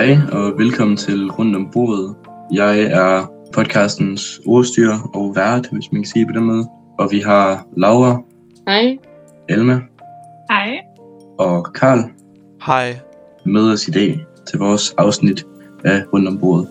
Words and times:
Hej 0.00 0.18
og 0.32 0.58
velkommen 0.58 0.96
til 0.96 1.30
Rundt 1.30 1.56
om 1.56 1.70
bordet. 1.72 2.16
Jeg 2.52 2.80
er 2.82 3.26
podcastens 3.52 4.40
ordstyrer 4.46 5.10
og 5.14 5.36
vært, 5.36 5.68
hvis 5.72 5.92
man 5.92 6.02
kan 6.02 6.10
sige 6.10 6.26
på 6.26 6.32
den 6.32 6.44
måde. 6.44 6.68
Og 6.98 7.08
vi 7.10 7.18
har 7.20 7.66
Laura, 7.76 8.22
Hej. 8.68 8.98
Elma 9.48 9.80
Hej. 10.50 10.78
og 11.38 11.72
Karl 11.72 11.98
Hej. 12.66 12.96
med 13.46 13.72
os 13.72 13.88
i 13.88 13.90
dag 13.90 14.26
til 14.48 14.58
vores 14.58 14.94
afsnit 14.98 15.46
af 15.84 16.02
Rundt 16.12 16.28
om 16.28 16.38
bordet. 16.38 16.68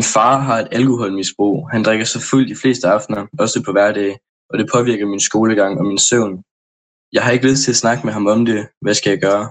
Min 0.00 0.14
far 0.18 0.36
har 0.48 0.58
et 0.62 0.70
alkoholmisbrug. 0.78 1.56
Han 1.74 1.82
drikker 1.86 2.06
så 2.14 2.18
fuld 2.30 2.44
de 2.52 2.60
fleste 2.62 2.86
aftener, 2.96 3.22
også 3.42 3.58
på 3.66 3.72
hverdag, 3.76 4.10
og 4.50 4.54
det 4.58 4.66
påvirker 4.74 5.06
min 5.12 5.26
skolegang 5.28 5.72
og 5.80 5.84
min 5.90 6.02
søvn. 6.08 6.34
Jeg 7.14 7.22
har 7.24 7.30
ikke 7.32 7.48
lyst 7.50 7.62
til 7.64 7.72
at 7.74 7.82
snakke 7.82 8.02
med 8.06 8.12
ham 8.16 8.26
om 8.34 8.40
det. 8.50 8.60
Hvad 8.84 8.94
skal 8.98 9.10
jeg 9.10 9.20
gøre? 9.28 9.44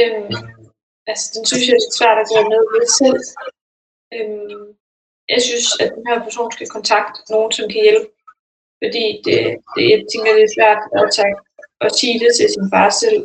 Øhm, 0.00 0.34
altså, 1.10 1.26
den 1.34 1.44
synes 1.50 1.64
jeg 1.68 1.76
er 1.80 1.96
svært 2.00 2.18
at 2.22 2.28
gøre 2.32 2.46
noget 2.52 2.66
ved 2.74 2.84
selv. 3.00 3.20
Øhm, 4.14 4.64
jeg 5.34 5.40
synes, 5.48 5.66
at 5.82 5.88
den 5.96 6.04
her 6.10 6.18
person 6.26 6.48
skal 6.56 6.68
kontakte 6.76 7.18
nogen, 7.34 7.52
som 7.56 7.66
kan 7.72 7.80
hjælpe. 7.86 8.06
Fordi 8.82 9.04
det, 9.24 9.36
det, 9.74 9.84
jeg 9.92 10.00
tænker, 10.12 10.30
det 10.38 10.44
er 10.48 10.56
svært 10.58 10.80
at, 11.00 11.06
tage, 11.18 11.36
at 11.86 11.90
sige 11.98 12.16
det 12.22 12.30
til 12.38 12.46
sin 12.54 12.66
far 12.74 12.90
selv. 13.02 13.20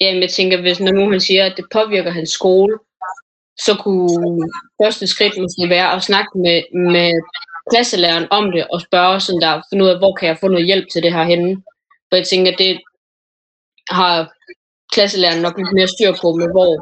Jamen, 0.00 0.22
jeg 0.26 0.32
tænker, 0.38 0.56
hvis 0.60 0.80
når 0.80 0.92
nu 0.98 1.04
han 1.14 1.22
siger, 1.28 1.42
at 1.46 1.56
det 1.58 1.66
påvirker 1.76 2.12
hans 2.18 2.32
skole, 2.40 2.74
så 3.66 3.72
kunne 3.82 4.48
første 4.82 5.06
skridt 5.06 5.40
måske 5.40 5.68
være 5.68 5.92
at 5.92 6.02
snakke 6.02 6.38
med, 6.38 6.58
med 6.92 7.10
klasselæreren 7.70 8.26
om 8.30 8.44
det, 8.54 8.66
og 8.72 8.80
spørge 8.80 9.20
sådan 9.20 9.40
der, 9.40 9.62
finde 9.70 9.84
ud 9.84 9.90
af, 9.90 9.98
hvor 9.98 10.14
kan 10.14 10.28
jeg 10.28 10.38
få 10.40 10.48
noget 10.48 10.66
hjælp 10.66 10.86
til 10.92 11.02
det 11.02 11.12
her 11.12 11.24
henne. 11.24 11.62
For 12.08 12.16
jeg 12.16 12.26
tænker, 12.26 12.56
det 12.56 12.80
har 13.90 14.32
klasselæreren 14.92 15.42
nok 15.42 15.56
lidt 15.58 15.74
mere 15.74 15.88
styr 15.94 16.12
på, 16.22 16.28
med 16.40 16.48
hvor 16.54 16.72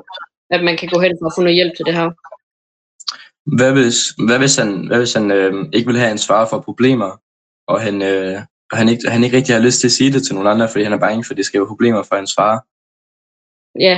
at 0.55 0.65
man 0.65 0.77
kan 0.77 0.89
gå 0.89 0.99
hen 1.01 1.17
for 1.21 1.27
at 1.27 1.33
få 1.37 1.41
noget 1.41 1.55
hjælp 1.55 1.75
til 1.77 1.87
det 1.87 1.95
her. 1.95 2.11
Hvad 3.57 3.73
hvis, 3.73 3.99
hvad 4.27 4.39
hvis 4.39 4.57
han, 4.57 4.87
hvad 4.87 4.99
hvis 4.99 5.15
han 5.15 5.31
øh, 5.31 5.53
ikke 5.73 5.87
vil 5.87 5.99
have 5.99 6.11
ansvar 6.11 6.47
for 6.51 6.61
problemer, 6.61 7.11
og 7.67 7.81
han, 7.81 8.03
øh, 8.03 8.41
og 8.71 8.79
han, 8.79 8.89
ikke, 8.89 9.11
han 9.11 9.25
ikke 9.25 9.37
rigtig 9.37 9.55
har 9.55 9.63
lyst 9.63 9.81
til 9.81 9.89
at 9.89 9.93
sige 9.99 10.13
det 10.13 10.23
til 10.23 10.35
nogen 10.35 10.53
andre, 10.53 10.69
fordi 10.69 10.85
han 10.85 10.93
er 10.93 11.07
bange 11.07 11.25
for, 11.25 11.33
at 11.33 11.37
det 11.37 11.47
skal 11.47 11.61
være 11.61 11.73
problemer 11.75 12.03
for 12.03 12.17
hans 12.17 12.35
far? 12.39 12.55
Ja, 13.87 13.97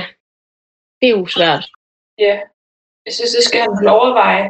det 0.99 1.07
er 1.09 1.17
jo 1.17 1.25
svært. 1.25 1.65
Ja. 2.17 2.39
Jeg 3.05 3.13
synes, 3.13 3.31
det 3.37 3.43
skal 3.43 3.61
han 3.65 3.73
vel 3.79 3.87
overveje, 3.97 4.45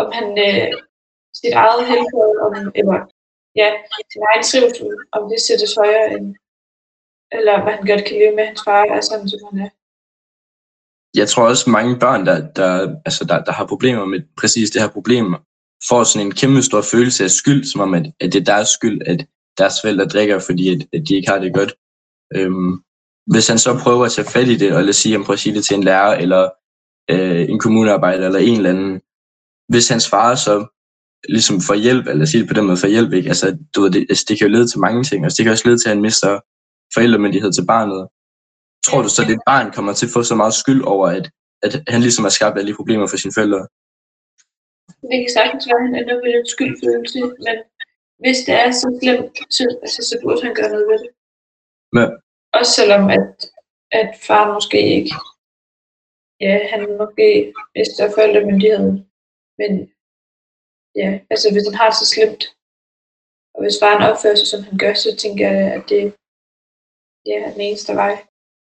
om 0.00 0.06
han 0.18 0.26
øh, 0.46 0.72
sit 1.40 1.54
eget 1.64 1.82
helbred, 1.90 2.32
om, 2.46 2.52
eller 2.80 2.98
ja, 3.60 3.68
sin 4.12 4.22
egen 4.30 4.44
trivsel, 4.50 4.90
om 5.16 5.22
det 5.30 5.40
sættes 5.40 5.74
højere 5.80 6.06
end, 6.14 6.26
eller 7.36 7.54
hvad 7.62 7.72
han 7.76 7.86
godt 7.90 8.04
kan 8.06 8.18
leve 8.20 8.34
med, 8.36 8.44
hans 8.50 8.62
far 8.66 8.84
er 8.96 9.00
sådan, 9.00 9.28
som 9.28 9.40
han 9.48 9.58
er. 9.66 9.70
Jeg 11.20 11.28
tror 11.28 11.48
også, 11.48 11.70
mange 11.70 11.94
børn, 12.04 12.26
der, 12.26 12.38
der, 12.58 12.70
altså 13.06 13.24
der, 13.24 13.44
der 13.44 13.52
har 13.52 13.66
problemer 13.66 14.04
med 14.04 14.20
præcis 14.40 14.70
det 14.70 14.82
her 14.82 14.96
problem, 14.96 15.26
får 15.88 16.04
sådan 16.04 16.26
en 16.26 16.34
kæmpe 16.40 16.62
stor 16.62 16.82
følelse 16.92 17.24
af 17.24 17.30
skyld, 17.30 17.64
som 17.64 17.80
om, 17.80 17.94
at, 17.94 18.06
at 18.20 18.32
det 18.32 18.40
er 18.40 18.52
deres 18.54 18.68
skyld, 18.68 18.98
at 19.06 19.26
deres 19.58 19.76
forældre 19.80 20.06
drikker, 20.06 20.38
fordi 20.38 20.64
at, 20.74 20.80
at 20.92 21.08
de 21.08 21.16
ikke 21.16 21.30
har 21.30 21.38
det 21.38 21.54
godt. 21.54 21.72
Øhm, 22.36 22.72
hvis 23.32 23.48
han 23.48 23.58
så 23.58 23.80
prøver 23.84 24.04
at 24.04 24.12
tage 24.12 24.30
fat 24.34 24.48
i 24.48 24.56
det, 24.56 24.68
eller 24.78 24.92
sige, 24.92 25.12
han 25.16 25.24
prøver 25.24 25.38
at 25.38 25.44
sige 25.44 25.54
det 25.54 25.64
til 25.64 25.76
en 25.76 25.84
lærer, 25.84 26.12
eller 26.22 26.42
øh, 27.10 27.42
en 27.52 27.58
kommunearbejder, 27.58 28.26
eller 28.26 28.38
en 28.38 28.56
eller 28.56 28.70
anden, 28.70 29.00
hvis 29.68 29.88
hans 29.88 30.08
far 30.08 30.34
så 30.34 30.54
ligesom 31.28 31.60
får 31.68 31.74
hjælp, 31.74 32.06
eller 32.06 32.24
sige 32.24 32.40
det 32.40 32.48
på 32.48 32.54
den 32.54 32.66
måde, 32.66 32.76
får 32.76 32.94
hjælp, 32.96 33.12
ikke? 33.12 33.28
Altså, 33.28 33.58
du 33.74 33.80
ved, 33.80 33.90
det, 33.90 34.06
altså, 34.08 34.24
det 34.28 34.38
kan 34.38 34.46
jo 34.46 34.52
lede 34.52 34.68
til 34.68 34.80
mange 34.86 35.04
ting, 35.04 35.24
altså, 35.24 35.36
det 35.36 35.44
kan 35.44 35.52
også 35.52 35.68
lede 35.68 35.78
til, 35.78 35.88
at 35.88 35.94
han 35.94 36.06
mister 36.08 36.40
forældremyndighed 36.94 37.52
til 37.52 37.66
barnet. 37.66 38.08
Tror 38.86 39.02
du 39.02 39.08
så, 39.08 39.22
at 39.22 39.28
det 39.28 39.40
barn 39.46 39.72
kommer 39.76 39.92
til 39.92 40.06
at 40.06 40.14
få 40.16 40.22
så 40.22 40.34
meget 40.34 40.54
skyld 40.62 40.82
over, 40.94 41.06
at, 41.18 41.26
at 41.62 41.72
han 41.88 42.00
ligesom 42.00 42.24
har 42.24 42.34
skabt 42.38 42.58
alle 42.58 42.70
de 42.70 42.76
problemer 42.80 43.06
for 43.06 43.16
sine 43.16 43.36
forældre? 43.36 43.62
Det 45.10 45.18
kan 45.22 45.32
sagtens 45.38 45.64
være, 45.68 45.80
at 45.80 45.86
han 45.86 45.94
ender 46.00 46.16
med 46.24 46.32
en 46.40 46.48
skyldfølelse, 46.54 47.18
men 47.46 47.56
hvis 48.22 48.38
det 48.46 48.54
er 48.64 48.70
så 48.80 48.86
slemt, 49.00 49.36
så, 49.56 49.64
altså, 49.84 50.00
så 50.10 50.14
burde 50.22 50.42
han 50.46 50.54
gøre 50.58 50.70
noget 50.74 50.86
ved 50.90 50.98
det. 51.04 51.10
Men, 51.96 52.06
Også 52.58 52.72
selvom, 52.78 53.04
at, 53.18 53.34
at 54.00 54.10
far 54.26 54.44
måske 54.54 54.80
ikke, 54.96 55.12
ja, 56.40 56.54
han 56.72 56.80
måske 57.00 57.54
mister 57.76 58.04
forældremyndigheden, 58.16 58.92
men 59.60 59.72
ja, 61.00 61.08
altså 61.32 61.46
hvis 61.52 61.66
han 61.68 61.78
har 61.80 61.88
det 61.90 61.98
så 61.98 62.06
slemt, 62.14 62.42
og 63.54 63.60
hvis 63.62 63.80
faren 63.82 64.02
opfører 64.10 64.38
sig, 64.38 64.48
som 64.50 64.62
han 64.68 64.78
gør, 64.78 64.94
så 64.94 65.10
tænker 65.22 65.44
jeg, 65.50 65.66
at 65.76 65.84
det 65.88 66.02
ja, 67.26 67.36
er 67.44 67.52
den 67.52 67.60
eneste 67.60 67.92
vej. 68.02 68.14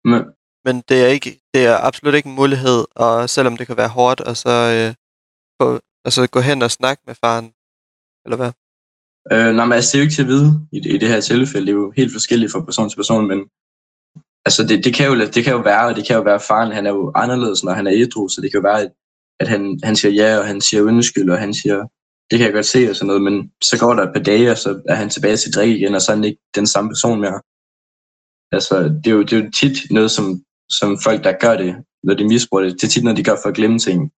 men, 0.09 0.21
Men 0.65 0.75
det 0.89 0.97
er, 1.03 1.09
ikke, 1.15 1.31
det 1.53 1.61
er 1.71 1.77
absolut 1.87 2.15
ikke 2.15 2.29
en 2.29 2.39
mulighed, 2.41 2.79
og 2.95 3.29
selvom 3.29 3.57
det 3.57 3.67
kan 3.67 3.77
være 3.77 3.95
hårdt, 3.97 4.21
og 4.29 4.35
så 4.43 4.53
øh, 4.75 4.89
få, 5.59 5.65
altså 6.05 6.21
gå 6.35 6.39
hen 6.39 6.61
og 6.61 6.71
snakke 6.71 7.01
med 7.07 7.15
faren, 7.23 7.47
eller 8.25 8.37
hvad? 8.41 8.51
øh, 9.31 9.51
nej, 9.55 9.65
men 9.65 9.75
altså, 9.77 9.89
det 9.91 9.97
er 9.97 10.01
jo 10.01 10.07
ikke 10.07 10.17
til 10.17 10.27
at 10.27 10.33
vide 10.33 10.49
i, 10.75 10.77
i 10.95 10.97
det 11.01 11.09
her 11.13 11.21
tilfælde. 11.21 11.65
Det 11.67 11.73
er 11.73 11.81
jo 11.83 11.91
helt 11.99 12.13
forskelligt 12.17 12.51
fra 12.51 12.65
person 12.67 12.89
til 12.89 13.01
person, 13.01 13.27
men 13.31 13.39
altså, 14.45 14.63
det, 14.69 14.85
det, 14.85 14.93
kan 14.93 15.07
jo, 15.07 15.19
det 15.35 15.43
kan 15.43 15.53
jo 15.53 15.59
være, 15.59 15.85
og 15.87 15.95
det 15.95 16.07
kan 16.07 16.15
jo 16.15 16.21
være, 16.21 16.35
at 16.35 16.41
faren 16.41 16.71
han 16.71 16.85
er 16.85 16.89
jo 16.89 17.11
anderledes, 17.15 17.63
når 17.63 17.73
han 17.73 17.87
er 17.87 17.93
ædru, 17.95 18.27
så 18.27 18.41
det 18.41 18.51
kan 18.51 18.59
jo 18.59 18.69
være, 18.69 18.81
at, 18.81 18.91
at 19.39 19.47
han, 19.47 19.79
han 19.83 19.95
siger 19.95 20.11
ja, 20.11 20.39
og 20.39 20.47
han 20.47 20.61
siger 20.61 20.83
undskyld, 20.83 21.29
og 21.29 21.39
han 21.39 21.53
siger, 21.53 21.87
det 22.31 22.39
kan 22.39 22.45
jeg 22.45 22.53
godt 22.53 22.65
se, 22.65 22.89
og 22.89 22.95
sådan 22.95 23.07
noget, 23.07 23.21
men 23.21 23.51
så 23.63 23.79
går 23.79 23.93
der 23.93 24.03
et 24.03 24.13
par 24.15 24.23
dage, 24.23 24.51
og 24.51 24.57
så 24.57 24.81
er 24.89 24.95
han 24.95 25.09
tilbage 25.09 25.37
til 25.37 25.53
drik 25.53 25.69
igen, 25.69 25.95
og 25.95 26.01
så 26.01 26.11
er 26.11 26.15
han 26.15 26.23
ikke 26.23 26.41
den 26.55 26.67
samme 26.67 26.89
person 26.89 27.21
mere. 27.21 27.41
Altså, 28.51 28.75
det 29.03 29.07
er 29.07 29.15
jo, 29.17 29.21
det 29.21 29.33
er 29.33 29.43
jo 29.43 29.51
tit 29.51 29.77
noget, 29.91 30.11
som, 30.11 30.43
som 30.69 30.97
folk, 31.03 31.23
der 31.23 31.31
gør 31.39 31.57
det, 31.57 31.75
når 32.03 32.13
de 32.13 32.27
misbruger 32.27 32.63
det, 32.63 32.73
det 32.73 32.83
er 32.83 32.91
tit 32.91 33.03
noget, 33.03 33.17
de 33.17 33.23
gør 33.23 33.37
for 33.41 33.49
at 33.49 33.55
glemme 33.55 33.79
ting. 33.79 34.11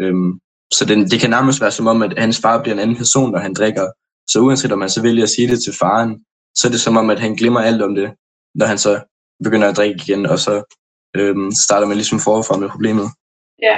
Øhm, 0.00 0.40
så 0.72 0.84
den, 0.84 1.10
det 1.10 1.20
kan 1.20 1.30
nærmest 1.30 1.60
være 1.60 1.70
som 1.70 1.86
om, 1.86 2.02
at 2.02 2.18
hans 2.18 2.40
far 2.40 2.62
bliver 2.62 2.74
en 2.74 2.80
anden 2.80 2.96
person, 2.96 3.32
når 3.32 3.38
han 3.38 3.54
drikker. 3.54 3.86
Så 4.30 4.40
uanset 4.40 4.72
om 4.72 4.78
man 4.78 4.90
så 4.90 5.02
vælger 5.02 5.22
at 5.22 5.30
sige 5.30 5.48
det 5.48 5.62
til 5.62 5.74
faren, 5.80 6.24
så 6.54 6.68
er 6.68 6.70
det 6.72 6.80
som 6.80 6.96
om, 6.96 7.10
at 7.10 7.20
han 7.20 7.34
glemmer 7.34 7.60
alt 7.60 7.82
om 7.82 7.94
det, 7.94 8.10
når 8.54 8.66
han 8.66 8.78
så 8.78 8.92
begynder 9.46 9.68
at 9.68 9.76
drikke 9.78 9.96
igen, 10.04 10.22
og 10.32 10.38
så 10.46 10.54
øhm, 11.18 11.48
starter 11.66 11.86
man 11.90 11.96
ligesom 12.00 12.18
forfra 12.28 12.54
med 12.62 12.68
problemet. 12.74 13.06
Ja, 13.68 13.76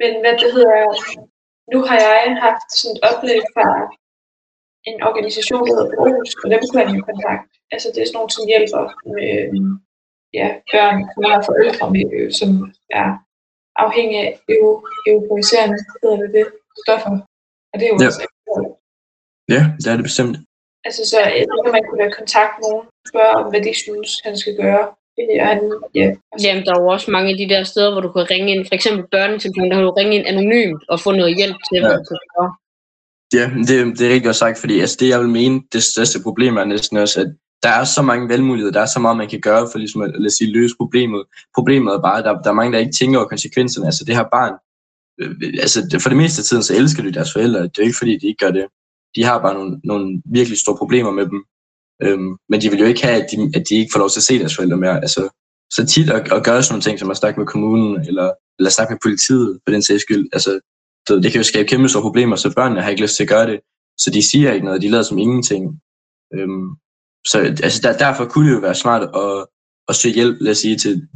men 0.00 0.10
hvad 0.22 0.34
det 0.42 0.48
hedder, 0.56 0.78
nu 1.72 1.78
har 1.88 1.96
jeg 2.06 2.20
haft 2.46 2.68
sådan 2.80 2.94
et 2.96 3.02
oplæg 3.10 3.42
fra 3.54 3.68
en 4.90 4.98
organisation, 5.08 5.62
der 5.66 5.72
hedder 5.74 5.90
Bros, 5.96 6.30
og 6.42 6.46
dem 6.52 6.60
kunne 6.62 6.82
han 6.84 6.96
jo 6.96 7.02
kontakte. 7.10 7.52
Altså 7.74 7.86
det 7.94 8.00
er 8.00 8.06
sådan 8.08 8.18
nogle, 8.18 8.32
som 8.36 8.44
hjælper 8.52 8.82
med 9.16 9.30
ja, 10.38 10.46
børn, 10.72 10.98
har 11.32 11.42
forældre 11.50 11.84
med, 11.94 12.04
øh, 12.16 12.28
som 12.40 12.48
er 13.00 13.08
afhængige 13.84 14.22
af 14.26 14.32
eu- 14.54 14.84
euforiserende, 15.10 15.78
hedder 16.02 16.18
det 16.22 16.30
det, 16.36 16.46
stoffer. 16.84 17.14
Og 17.72 17.74
det 17.78 17.84
er 17.86 17.92
jo 17.92 17.98
Ja. 18.02 18.06
også 18.10 18.20
Ja, 19.54 19.62
det 19.80 19.86
er 19.92 19.96
det 20.00 20.08
bestemt. 20.10 20.36
Altså 20.86 21.02
så 21.10 21.16
jeg 21.20 21.46
tænker, 21.50 21.72
man 21.78 21.86
kunne 21.90 22.12
kontakte 22.20 22.56
nogen, 22.64 22.82
spørge 23.10 23.32
om, 23.40 23.44
hvad 23.50 23.62
de 23.66 23.72
synes, 23.84 24.10
han 24.26 24.34
skal 24.42 24.54
gøre. 24.64 24.84
Ja, 25.18 25.48
altså, 25.48 26.46
Jamen, 26.46 26.64
der 26.64 26.72
er 26.74 26.80
jo 26.80 26.86
også 26.86 27.10
mange 27.10 27.30
af 27.32 27.36
de 27.38 27.48
der 27.54 27.64
steder, 27.64 27.92
hvor 27.92 28.00
du 28.00 28.12
kan 28.12 28.30
ringe 28.30 28.52
ind, 28.54 28.66
for 28.66 28.74
eksempel 28.74 29.04
børnetelefonen, 29.10 29.70
der 29.70 29.76
kan 29.76 29.84
du 29.84 29.90
ringe 29.90 30.14
ind 30.16 30.26
anonymt 30.26 30.82
og 30.88 31.00
få 31.00 31.10
noget 31.12 31.36
hjælp 31.36 31.56
til, 31.68 31.80
hvad 31.80 31.90
Ja. 31.90 31.96
du 31.96 32.16
gøre. 32.36 32.50
Ja, 33.38 33.44
det, 33.68 33.98
det 33.98 34.06
er 34.06 34.10
rigtig 34.14 34.24
godt 34.24 34.36
sagt, 34.36 34.58
fordi 34.58 34.80
altså, 34.80 34.96
det 35.00 35.08
jeg 35.08 35.20
vil 35.20 35.28
mene, 35.28 35.62
det 35.72 35.82
største 35.82 36.18
problem 36.22 36.56
er 36.56 36.64
næsten 36.64 36.96
også, 36.96 37.20
at 37.20 37.26
der 37.62 37.68
er 37.70 37.84
så 37.84 38.02
mange 38.02 38.28
valgmuligheder, 38.28 38.72
der 38.72 38.80
er 38.80 38.86
så 38.86 39.00
meget, 39.00 39.16
man 39.16 39.28
kan 39.28 39.40
gøre 39.40 39.68
for 39.72 39.78
ligesom 39.78 40.02
at, 40.02 40.10
lad 40.18 40.26
os 40.26 40.32
sige, 40.32 40.52
løse 40.52 40.74
problemet. 40.80 41.24
Problemet 41.54 41.94
er 41.94 42.00
bare, 42.00 42.18
at 42.18 42.24
der, 42.24 42.42
der 42.42 42.50
er 42.50 42.54
mange, 42.60 42.72
der 42.72 42.78
ikke 42.78 42.92
tænker 43.00 43.18
over 43.18 43.28
konsekvenserne. 43.28 43.86
Altså 43.86 44.04
det 44.04 44.16
her 44.16 44.24
barn, 44.32 44.54
øh, 45.20 45.30
altså 45.60 45.98
for 46.02 46.08
det 46.08 46.18
meste 46.18 46.40
af 46.40 46.44
tiden, 46.44 46.62
så 46.62 46.74
elsker 46.76 47.02
de 47.02 47.12
deres 47.12 47.32
forældre. 47.32 47.62
Det 47.62 47.78
er 47.78 47.82
jo 47.82 47.88
ikke, 47.90 47.98
fordi 47.98 48.18
de 48.18 48.26
ikke 48.26 48.44
gør 48.44 48.50
det. 48.50 48.66
De 49.16 49.24
har 49.24 49.38
bare 49.38 49.54
nogle, 49.54 49.80
nogle 49.84 50.22
virkelig 50.24 50.58
store 50.58 50.76
problemer 50.76 51.10
med 51.10 51.26
dem. 51.26 51.44
Øhm, 52.02 52.36
men 52.48 52.60
de 52.60 52.70
vil 52.70 52.78
jo 52.80 52.86
ikke 52.86 53.02
have, 53.02 53.22
at 53.22 53.30
de, 53.30 53.36
at 53.58 53.68
de 53.68 53.74
ikke 53.74 53.90
får 53.92 53.98
lov 53.98 54.10
til 54.10 54.20
at 54.20 54.24
se 54.24 54.38
deres 54.38 54.56
forældre 54.56 54.76
mere. 54.76 54.96
Altså, 54.96 55.28
så 55.70 55.86
tit 55.86 56.10
at, 56.10 56.32
at 56.32 56.44
gøre 56.44 56.62
sådan 56.62 56.72
nogle 56.72 56.82
ting, 56.82 56.98
som 56.98 57.10
at 57.10 57.16
snakke 57.16 57.40
med 57.40 57.46
kommunen, 57.46 58.00
eller, 58.08 58.32
eller 58.58 58.70
snakke 58.70 58.92
med 58.92 58.98
politiet, 59.02 59.58
på 59.66 59.72
den 59.72 59.82
sags 59.82 60.02
skyld. 60.02 60.28
Altså, 60.32 60.60
det, 61.08 61.22
det 61.22 61.32
kan 61.32 61.40
jo 61.40 61.44
skabe 61.44 61.68
kæmpe 61.68 61.88
store 61.88 62.02
problemer, 62.02 62.36
så 62.36 62.54
børnene 62.54 62.82
har 62.82 62.90
ikke 62.90 63.02
lyst 63.02 63.16
til 63.16 63.24
at 63.24 63.28
gøre 63.28 63.46
det. 63.46 63.60
Så 63.98 64.10
de 64.10 64.30
siger 64.30 64.52
ikke 64.52 64.66
noget, 64.66 64.82
de 64.82 64.88
lader 64.90 65.02
som 65.02 65.18
ingenting. 65.18 65.80
Øhm, 66.34 66.68
så 67.26 67.38
altså, 67.38 67.80
der, 67.82 67.98
derfor 67.98 68.24
kunne 68.24 68.48
det 68.48 68.54
jo 68.54 68.60
være 68.60 68.74
smart 68.74 69.02
at, 69.02 69.46
at 69.88 69.94
søge 69.94 70.14
hjælp, 70.14 70.36
lad 70.40 70.50
os 70.52 70.58
sige, 70.58 70.78
til 70.78 71.08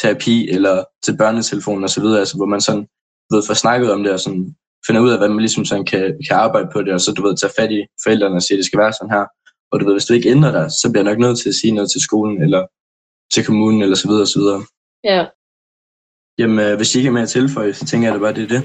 terapi 0.00 0.48
eller 0.48 0.84
til 1.04 1.16
børnetelefonen 1.16 1.84
osv., 1.84 2.04
altså, 2.04 2.36
hvor 2.36 2.46
man 2.46 2.60
sådan 2.60 2.86
du 3.30 3.36
ved, 3.36 3.46
får 3.46 3.54
snakket 3.54 3.92
om 3.92 4.02
det 4.02 4.12
og 4.12 4.20
sådan 4.20 4.54
finder 4.86 5.00
ud 5.00 5.10
af, 5.10 5.18
hvad 5.18 5.28
man 5.28 5.38
ligesom 5.38 5.64
sådan 5.64 5.84
kan, 5.84 6.18
kan 6.28 6.36
arbejde 6.36 6.68
på 6.72 6.82
det, 6.82 6.92
og 6.92 7.00
så 7.00 7.12
du 7.12 7.22
ved, 7.22 7.36
tage 7.36 7.52
fat 7.58 7.72
i 7.72 7.86
forældrene 8.04 8.36
og 8.36 8.42
sige, 8.42 8.54
at 8.54 8.58
det 8.58 8.66
skal 8.66 8.78
være 8.78 8.92
sådan 8.92 9.14
her. 9.16 9.24
Og 9.72 9.80
du 9.80 9.84
ved, 9.84 9.94
hvis 9.94 10.04
du 10.04 10.14
ikke 10.14 10.30
ændrer 10.30 10.52
dig, 10.52 10.70
så 10.70 10.90
bliver 10.92 11.04
jeg 11.04 11.12
nok 11.12 11.18
nødt 11.18 11.38
til 11.38 11.48
at 11.48 11.54
sige 11.54 11.72
noget 11.72 11.90
til 11.90 12.00
skolen 12.00 12.42
eller 12.42 12.66
til 13.34 13.44
kommunen 13.44 13.82
eller 13.82 13.96
så 13.96 14.08
videre 14.08 14.22
og 14.22 14.28
så 14.28 14.38
videre. 14.38 14.62
Ja. 15.04 15.26
Jamen, 16.38 16.58
øh, 16.66 16.76
hvis 16.76 16.94
I 16.94 16.98
ikke 16.98 17.08
er 17.08 17.12
med 17.12 17.22
at 17.22 17.28
tilføje, 17.28 17.74
så 17.74 17.86
tænker 17.86 18.08
jeg 18.08 18.14
da 18.14 18.20
bare, 18.20 18.34
det 18.34 18.44
er 18.44 18.48
det. 18.48 18.64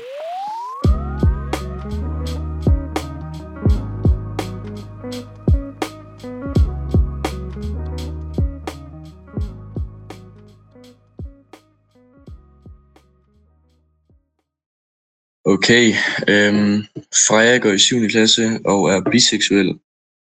Okay, 15.47 15.93
øhm, 16.27 16.83
Freja 17.27 17.57
går 17.57 17.71
i 17.71 17.77
7. 17.77 18.07
klasse 18.09 18.59
og 18.65 18.89
er 18.89 19.01
biseksuel. 19.11 19.79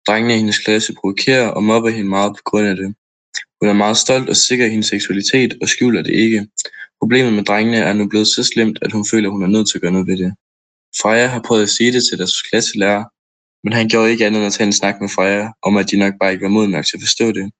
Drengene 0.08 0.34
i 0.34 0.38
hendes 0.38 0.60
klasse 0.60 0.94
provokerer 0.94 1.48
og 1.48 1.64
mobber 1.64 1.90
hende 1.90 2.10
meget 2.10 2.36
på 2.36 2.42
grund 2.46 2.68
af 2.68 2.76
det. 2.76 2.96
Hun 3.62 3.70
er 3.70 3.74
meget 3.74 3.98
stolt 3.98 4.30
og 4.30 4.36
sikker 4.36 4.66
i 4.66 4.70
hendes 4.70 4.88
seksualitet 4.88 5.58
og 5.62 5.68
skjuler 5.68 6.02
det 6.02 6.14
ikke. 6.14 6.48
Problemet 7.02 7.34
med 7.34 7.44
drengene 7.44 7.78
er 7.78 7.94
nu 7.94 8.08
blevet 8.08 8.28
så 8.28 8.44
slemt, 8.44 8.80
at 8.82 8.92
hun 8.92 9.06
føler, 9.12 9.30
at 9.30 9.34
hun 9.34 9.44
er 9.44 9.48
nødt 9.48 9.70
til 9.70 9.78
at 9.78 9.82
gøre 9.82 9.92
noget 9.92 10.08
ved 10.08 10.18
det. 10.18 10.34
Freja 11.02 11.28
har 11.28 11.42
prøvet 11.42 11.64
at 11.64 11.70
sige 11.70 11.92
det 11.92 12.04
til 12.10 12.18
deres 12.18 12.42
klasselærer, 12.42 13.04
men 13.64 13.74
han 13.74 13.90
gjorde 13.90 14.12
ikke 14.12 14.26
andet 14.26 14.40
end 14.40 14.48
at 14.48 14.54
tage 14.54 14.68
en 14.68 14.74
snak 14.74 15.02
med 15.02 15.10
Freja 15.10 15.48
om, 15.64 15.78
at 15.78 15.92
de 15.92 15.98
nok 15.98 16.14
bare 16.20 16.32
ikke 16.32 16.44
var 16.44 16.50
moden 16.50 16.72
nok 16.72 16.86
til 16.86 16.98
at 16.98 17.02
forstå 17.02 17.32
det. 17.32 17.52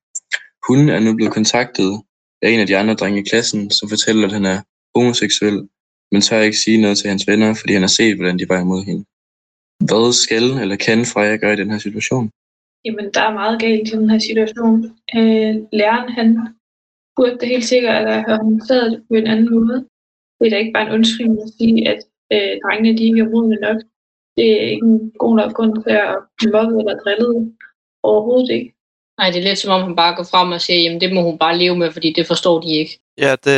Hun 0.68 0.90
er 0.90 1.00
nu 1.00 1.16
blevet 1.16 1.34
kontaktet 1.34 2.02
af 2.42 2.50
en 2.50 2.60
af 2.60 2.68
de 2.68 2.78
andre 2.78 2.94
drenge 2.94 3.22
i 3.22 3.30
klassen, 3.30 3.72
som 3.72 3.90
fortæller, 3.90 4.28
at 4.28 4.34
han 4.34 4.46
er 4.46 4.62
homoseksuel, 4.96 5.68
men 6.12 6.22
tør 6.22 6.42
ikke 6.42 6.58
sige 6.58 6.82
noget 6.82 6.98
til 6.98 7.10
hans 7.10 7.28
venner, 7.28 7.54
fordi 7.54 7.74
han 7.74 7.82
har 7.82 7.94
set, 8.00 8.16
hvordan 8.16 8.40
de 8.40 8.50
var 8.50 8.60
imod 8.62 8.86
hende. 8.86 9.06
Hvad 9.86 10.14
skal 10.14 10.46
eller 10.64 10.76
kan 10.76 11.06
Freja 11.12 11.36
gøre 11.36 11.54
i 11.54 11.62
den 11.62 11.72
her 11.72 11.78
situation? 11.78 12.32
Jamen, 12.86 13.08
der 13.14 13.22
er 13.22 13.34
meget 13.34 13.62
galt 13.62 13.88
i 13.88 13.92
den 13.92 14.10
her 14.10 14.20
situation. 14.20 14.76
Øh, 15.18 15.56
læreren, 15.80 16.10
han 16.10 16.28
burde 17.16 17.38
det 17.40 17.48
helt 17.48 17.66
sikkert 17.66 17.96
at 17.96 18.24
have 18.26 18.38
håndteret 18.38 18.92
det 18.92 19.04
på 19.08 19.14
en 19.14 19.28
anden 19.28 19.50
måde. 19.56 19.76
Det 20.38 20.46
er 20.46 20.50
da 20.50 20.58
ikke 20.58 20.76
bare 20.76 20.88
en 20.88 20.94
undskyldning 20.98 21.42
at 21.42 21.54
sige, 21.58 21.78
at 21.92 22.00
øh, 22.34 22.54
drengene 22.64 22.98
de 22.98 23.04
ikke 23.04 23.22
er 23.22 23.30
modne 23.34 23.58
nok. 23.68 23.80
Det 24.38 24.48
er 24.62 24.68
ikke 24.74 24.86
en 24.86 25.12
god 25.24 25.36
nok 25.36 25.52
grund 25.58 25.74
til 25.84 25.96
at 26.06 26.16
blive 26.38 26.52
mobbet 26.56 26.80
eller 26.80 26.96
drillet. 27.04 27.56
Overhovedet 28.04 28.50
ikke. 28.58 28.70
Nej, 29.20 29.28
det 29.32 29.40
er 29.40 29.48
lidt 29.48 29.60
som 29.60 29.72
om, 29.76 29.82
han 29.88 29.96
bare 29.96 30.16
går 30.16 30.28
frem 30.32 30.52
og 30.52 30.62
siger, 30.62 30.80
jamen 30.84 31.02
det 31.02 31.14
må 31.14 31.22
hun 31.22 31.38
bare 31.38 31.58
leve 31.58 31.78
med, 31.78 31.92
fordi 31.92 32.14
det 32.14 32.26
forstår 32.28 32.62
de 32.62 32.72
ikke. 32.82 32.94
Ja, 33.26 33.32
det, 33.44 33.54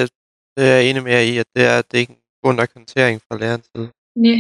det 0.56 0.64
er 0.70 0.74
jeg 0.76 0.90
enig 0.90 1.04
med 1.04 1.12
jer 1.12 1.26
i, 1.32 1.38
at 1.38 1.50
det 1.56 1.64
er, 1.72 1.78
det 1.82 1.94
er 1.96 2.04
ikke 2.04 2.14
en 2.14 2.24
god 2.44 2.54
nok 2.54 2.70
håndtering 2.76 3.22
fra 3.28 3.38
lærerens 3.42 3.70
side. 3.76 3.90
Nej. 4.16 4.40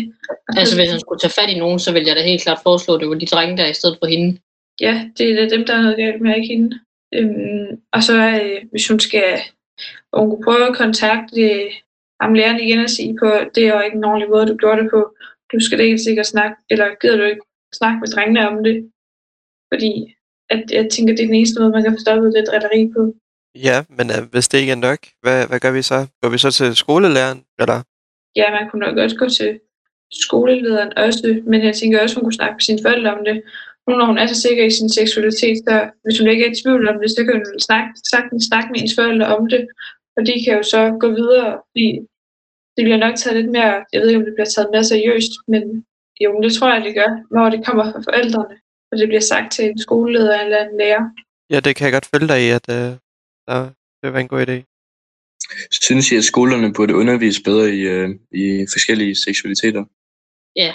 Altså 0.60 0.75
hvis 0.75 0.92
han 0.92 1.00
skulle 1.00 1.19
tage 1.19 1.38
fat 1.39 1.50
i 1.50 1.60
nogen, 1.60 1.80
så 1.80 1.94
ville 1.94 2.07
jeg 2.07 2.16
da 2.16 2.21
helt 2.21 2.44
klart 2.44 2.60
foreslå, 2.63 2.95
at 2.95 3.00
det 3.00 3.10
var 3.10 3.16
de 3.16 3.25
drenge 3.25 3.57
der 3.57 3.68
i 3.68 3.74
stedet 3.74 3.98
for 4.00 4.07
hende. 4.07 4.39
Ja, 4.80 5.10
det 5.18 5.44
er 5.44 5.50
dem, 5.50 5.66
der 5.66 5.74
er 5.75 5.81
noget 5.81 5.98
galt 5.98 6.21
med, 6.21 6.36
ikke 6.36 6.54
hende. 6.54 6.80
Øhm, 7.16 7.81
og 7.94 8.04
så 8.04 8.16
øh, 8.42 8.60
hvis 8.71 8.88
hun 8.88 9.00
skal, 9.00 9.39
og 10.12 10.19
hun 10.21 10.30
kunne 10.30 10.44
prøve 10.44 10.68
at 10.69 10.75
kontakte 10.75 11.42
øh, 11.42 11.71
ham 12.21 12.33
læreren 12.33 12.60
igen 12.60 12.80
og 12.80 12.89
sige 12.89 13.18
på, 13.21 13.30
det 13.56 13.63
er 13.63 13.74
jo 13.75 13.81
ikke 13.81 13.98
en 13.98 14.10
ordentlig 14.10 14.30
måde, 14.30 14.48
du 14.48 14.57
gjorde 14.57 14.81
det 14.81 14.89
på. 14.92 15.16
Du 15.51 15.60
skal 15.60 15.77
da 15.77 15.83
helt 15.83 16.06
sikkert 16.07 16.27
snakke, 16.27 16.56
eller 16.69 16.88
gider 17.01 17.18
du 17.18 17.24
ikke 17.24 17.45
snakke 17.80 18.00
med 18.00 18.07
drengene 18.07 18.50
om 18.50 18.63
det? 18.63 18.92
Fordi 19.74 19.92
at 20.50 20.63
jeg 20.71 20.89
tænker, 20.92 21.16
det 21.16 21.24
er 21.24 21.27
den 21.27 21.36
eneste 21.36 21.60
måde, 21.60 21.71
man 21.71 21.83
kan 21.83 21.94
få 21.94 22.00
stoppet 22.00 22.33
det 22.36 22.48
drilleri 22.48 22.92
på. 22.95 23.01
Ja, 23.68 23.77
men 23.98 24.06
øh, 24.16 24.21
hvis 24.31 24.48
det 24.48 24.57
ikke 24.57 24.71
er 24.71 24.83
nok, 24.89 25.00
hvad, 25.21 25.48
hvad 25.48 25.60
gør 25.60 25.71
vi 25.71 25.81
så? 25.81 26.07
Går 26.21 26.30
vi 26.30 26.38
så 26.38 26.51
til 26.51 26.75
skolelæreren, 26.75 27.39
eller? 27.60 27.80
Ja, 28.36 28.52
man 28.52 28.70
kunne 28.70 28.86
nok 28.86 28.98
også 28.98 29.16
gå 29.16 29.30
til 29.30 29.60
skolelederen 30.12 30.98
også, 30.98 31.42
men 31.46 31.64
jeg 31.64 31.76
tænker 31.76 32.02
også, 32.02 32.16
hun 32.16 32.24
kunne 32.24 32.40
snakke 32.40 32.56
med 32.56 32.62
sine 32.62 32.84
forældre 32.86 33.14
om 33.18 33.26
det. 33.26 33.44
Nu 33.88 33.96
når 33.96 34.06
hun 34.06 34.18
er 34.18 34.28
så 34.28 34.42
sikker 34.42 34.64
i 34.66 34.78
sin 34.78 34.90
seksualitet, 34.90 35.58
så 35.68 35.90
hvis 36.04 36.20
hun 36.20 36.28
ikke 36.28 36.46
er 36.46 36.52
i 36.52 36.62
tvivl 36.62 36.90
om 36.90 36.98
det, 37.02 37.10
så 37.12 37.22
kan 37.26 37.34
hun 37.36 37.60
snakke, 37.60 37.90
sagtens 38.14 38.44
snakke 38.46 38.70
med 38.72 38.80
ens 38.80 38.96
forældre 39.00 39.28
om 39.38 39.50
det, 39.50 39.68
og 40.18 40.26
de 40.28 40.34
kan 40.44 40.58
jo 40.58 40.64
så 40.64 40.81
gå 41.04 41.08
videre, 41.20 41.52
fordi 41.72 41.88
det 42.76 42.84
bliver 42.86 43.04
nok 43.06 43.16
taget 43.16 43.38
lidt 43.40 43.52
mere, 43.52 43.74
jeg 43.94 44.02
ved 44.02 44.08
ikke, 44.08 44.20
om 44.20 44.26
det 44.26 44.36
bliver 44.36 44.52
taget 44.56 44.70
mere 44.74 44.84
seriøst, 44.84 45.34
men 45.48 45.86
jo, 46.22 46.34
men 46.34 46.44
det 46.44 46.54
tror 46.54 46.74
jeg, 46.74 46.84
det 46.84 46.96
gør, 46.96 47.12
når 47.36 47.50
det 47.50 47.66
kommer 47.66 47.86
fra 47.92 48.02
forældrene, 48.08 48.56
og 48.92 48.98
det 48.98 49.08
bliver 49.08 49.26
sagt 49.31 49.52
til 49.52 49.66
en 49.66 49.80
skoleleder 49.80 50.40
eller 50.44 50.60
en 50.66 50.78
lærer. 50.78 51.04
Ja, 51.50 51.60
det 51.60 51.76
kan 51.76 51.86
jeg 51.86 51.94
godt 51.94 52.10
følge 52.14 52.28
dig 52.28 52.40
i, 52.48 52.50
at 52.60 52.66
øh, 52.70 52.92
der, 53.48 53.58
det 54.02 54.14
var 54.14 54.20
en 54.20 54.28
god 54.28 54.48
idé. 54.48 54.69
Synes 55.72 56.12
I, 56.12 56.16
at 56.16 56.24
skolerne 56.24 56.74
burde 56.74 56.96
undervise 56.96 57.42
bedre 57.44 57.69
i, 57.69 57.80
øh, 57.80 58.10
i 58.31 58.66
forskellige 58.72 59.16
seksualiteter? 59.16 59.84
Ja. 60.56 60.74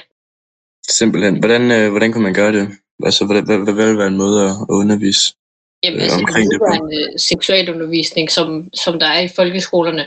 Simpelthen. 0.88 1.38
Hvordan, 1.38 1.70
øh, 1.70 1.90
hvordan 1.90 2.12
kunne 2.12 2.22
man 2.24 2.34
gøre 2.34 2.52
det? 2.52 2.68
Altså, 3.04 3.26
hvad, 3.26 3.42
hvad, 3.42 3.58
hvad 3.74 3.86
vil 3.88 3.98
være 3.98 4.06
en 4.06 4.16
måde 4.16 4.44
at 4.48 4.54
undervise? 4.68 5.34
Jamen, 5.82 5.98
Øh, 5.98 6.02
altså, 6.04 6.18
omkring 6.18 6.50
det 6.50 6.58
på. 6.60 6.64
nuværende 6.64 7.18
seksualundervisning, 7.18 8.30
som, 8.30 8.68
som 8.74 8.98
der 8.98 9.06
er 9.06 9.20
i 9.20 9.28
folkeskolerne, 9.36 10.06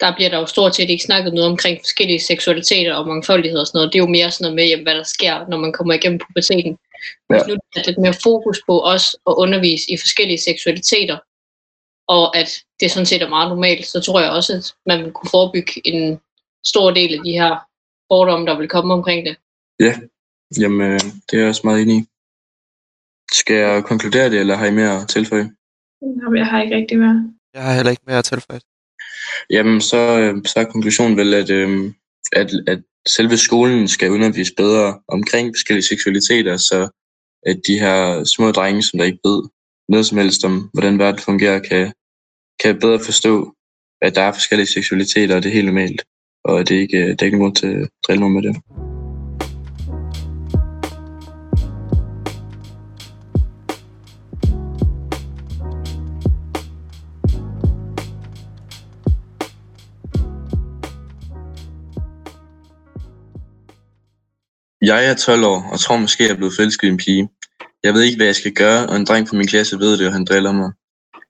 der 0.00 0.14
bliver 0.16 0.30
der 0.30 0.38
jo 0.38 0.46
stort 0.46 0.76
set 0.76 0.90
ikke 0.90 1.04
snakket 1.04 1.34
noget 1.34 1.50
omkring 1.50 1.78
forskellige 1.80 2.20
seksualiteter 2.20 2.94
og 2.94 3.08
mangfoldighed 3.08 3.58
og 3.58 3.66
sådan 3.66 3.78
noget. 3.78 3.92
Det 3.92 3.98
er 3.98 4.02
jo 4.02 4.08
mere 4.18 4.30
sådan 4.30 4.44
noget 4.44 4.54
med, 4.56 4.66
jamen, 4.66 4.82
hvad 4.82 4.94
der 4.94 5.02
sker, 5.02 5.48
når 5.50 5.58
man 5.58 5.72
kommer 5.72 5.94
igennem 5.94 6.18
puberteten. 6.18 6.76
Hvis 7.28 7.40
Ja. 7.40 7.46
nu 7.48 7.54
der 7.74 7.80
er 7.80 7.86
lidt 7.86 7.98
mere 7.98 8.14
fokus 8.22 8.58
på 8.68 8.80
os 8.84 9.16
at 9.28 9.34
undervise 9.44 9.90
i 9.92 9.96
forskellige 9.96 10.38
seksualiteter, 10.38 11.18
og 12.08 12.36
at 12.36 12.48
det 12.80 12.90
sådan 12.90 13.06
set 13.06 13.22
er 13.22 13.28
meget 13.28 13.48
normalt, 13.48 13.86
så 13.86 14.00
tror 14.00 14.20
jeg 14.20 14.30
også, 14.30 14.52
at 14.52 14.74
man 14.86 15.04
vil 15.04 15.12
kunne 15.12 15.30
forebygge 15.30 15.72
en 15.84 16.20
stor 16.64 16.90
del 16.90 17.14
af 17.14 17.20
de 17.24 17.32
her 17.32 17.56
fordomme, 18.10 18.46
der 18.46 18.58
vil 18.58 18.68
komme 18.68 18.94
omkring 18.94 19.26
det. 19.26 19.36
Jamen, 20.60 20.92
øh, 20.92 21.00
det 21.00 21.34
er 21.34 21.38
jeg 21.38 21.48
også 21.48 21.60
meget 21.64 21.82
enig 21.82 21.96
i. 21.96 22.04
Skal 23.32 23.56
jeg 23.56 23.84
konkludere 23.84 24.30
det, 24.30 24.40
eller 24.40 24.56
har 24.56 24.66
I 24.66 24.70
mere 24.70 25.00
at 25.02 25.08
tilføje? 25.08 25.50
Jamen, 26.02 26.36
jeg 26.36 26.46
har 26.46 26.62
ikke 26.62 26.76
rigtig 26.76 26.98
mere. 26.98 27.34
Jeg 27.54 27.62
har 27.62 27.74
heller 27.74 27.90
ikke 27.90 28.02
mere 28.06 28.18
at 28.18 28.24
tilføje. 28.24 28.60
Jamen, 29.50 29.80
så, 29.80 30.18
øh, 30.20 30.44
så 30.44 30.60
er 30.60 30.64
konklusionen 30.64 31.16
vel, 31.16 31.34
at, 31.34 31.50
øh, 31.50 31.92
at, 32.32 32.50
at 32.66 32.82
selve 33.08 33.36
skolen 33.36 33.88
skal 33.88 34.10
undervise 34.10 34.54
bedre 34.56 35.00
omkring 35.08 35.54
forskellige 35.56 35.86
seksualiteter, 35.86 36.56
så 36.56 36.88
at 37.46 37.60
de 37.66 37.78
her 37.78 38.24
små 38.24 38.50
drenge, 38.52 38.82
som 38.82 38.98
der 38.98 39.04
ikke 39.04 39.18
ved 39.24 39.42
noget 39.88 40.06
som 40.06 40.18
helst 40.18 40.44
om, 40.44 40.70
hvordan 40.72 40.98
verden 40.98 41.20
fungerer, 41.20 41.58
kan, 41.58 41.92
kan 42.62 42.78
bedre 42.80 43.00
forstå, 43.04 43.54
at 44.02 44.14
der 44.14 44.22
er 44.22 44.32
forskellige 44.32 44.66
seksualiteter, 44.66 45.36
og 45.36 45.42
det 45.42 45.48
er 45.48 45.52
helt 45.52 45.66
normalt. 45.66 46.02
Og 46.44 46.68
det 46.68 46.76
er 46.76 46.80
ikke, 46.80 46.98
øh, 46.98 47.08
der 47.08 47.16
er 47.20 47.24
ikke 47.24 47.38
nogen 47.38 47.54
til 47.54 47.66
at 47.66 47.88
drille 48.06 48.20
nogen 48.20 48.34
med 48.34 48.42
det. 48.42 48.56
Jeg 64.82 65.06
er 65.10 65.14
12 65.14 65.44
år 65.44 65.62
og 65.72 65.80
tror 65.80 65.96
måske, 65.96 66.24
jeg 66.24 66.30
er 66.30 66.36
blevet 66.36 66.54
forelsket 66.56 66.88
i 66.88 66.90
en 66.90 66.96
pige. 66.96 67.28
Jeg 67.86 67.92
ved 67.94 68.02
ikke, 68.04 68.18
hvad 68.18 68.30
jeg 68.32 68.40
skal 68.42 68.54
gøre, 68.62 68.80
og 68.88 68.94
en 68.96 69.06
dreng 69.08 69.24
fra 69.28 69.36
min 69.40 69.52
klasse 69.52 69.74
ved 69.84 69.92
det, 69.98 70.06
og 70.08 70.12
han 70.18 70.24
driller 70.30 70.52
mig. 70.60 70.68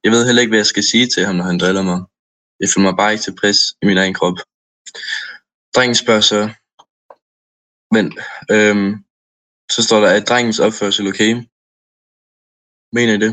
Jeg 0.05 0.11
ved 0.15 0.23
heller 0.27 0.43
ikke, 0.43 0.53
hvad 0.55 0.63
jeg 0.65 0.73
skal 0.75 0.85
sige 0.93 1.07
til 1.15 1.23
ham, 1.27 1.37
når 1.37 1.47
han 1.51 1.59
driller 1.63 1.85
mig. 1.91 1.99
Jeg 2.61 2.69
føler 2.71 2.89
mig 2.89 2.97
bare 3.01 3.13
ikke 3.13 3.27
tilfreds 3.29 3.61
i 3.83 3.85
min 3.91 3.99
egen 4.03 4.17
krop. 4.19 4.39
Drengen 5.75 5.99
spørger 6.03 6.25
så, 6.33 6.41
men 7.95 8.05
øhm, 8.55 8.91
så 9.75 9.81
står 9.87 10.01
der, 10.05 10.11
at 10.17 10.29
drengens 10.31 10.61
opførsel 10.67 11.05
okay? 11.13 11.33
Mener 12.97 13.13
I 13.15 13.21
det? 13.25 13.33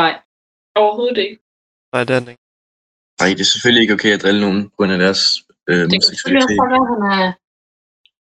Nej. 0.00 0.12
Overhovedet 0.82 1.18
ikke. 1.24 1.36
Nej, 1.92 2.02
det 2.06 2.14
er 2.16 2.20
den 2.20 2.30
ikke. 2.32 2.44
Nej, 3.20 3.28
det 3.36 3.42
er 3.46 3.52
selvfølgelig 3.54 3.82
ikke 3.82 3.96
okay 3.98 4.12
at 4.14 4.22
drille 4.22 4.40
nogen 4.46 4.60
på 4.70 4.74
grund 4.76 4.92
af 4.96 5.00
deres 5.06 5.22
øhm, 5.70 5.88
Det 5.90 5.96
kan 5.96 6.08
selvfølgelig 6.10 6.42
også 6.44 6.58
være, 6.62 6.80
at 6.82 6.90
han 6.94 7.02
er 7.18 7.26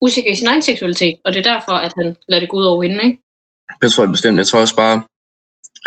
usikker 0.05 0.31
i 0.31 0.39
sin 0.39 0.51
egen 0.51 0.65
seksualitet, 0.69 1.15
og 1.25 1.29
det 1.33 1.39
er 1.39 1.51
derfor, 1.53 1.75
at 1.85 1.93
han 1.99 2.07
lader 2.29 2.41
det 2.43 2.49
gå 2.49 2.57
ud 2.61 2.67
over 2.71 2.83
hende, 2.83 3.03
ikke? 3.07 3.26
Det 3.81 3.91
tror 3.91 4.03
jeg 4.03 4.11
bestemt. 4.11 4.37
Jeg 4.37 4.47
tror 4.47 4.59
også 4.59 4.75
bare, 4.75 4.97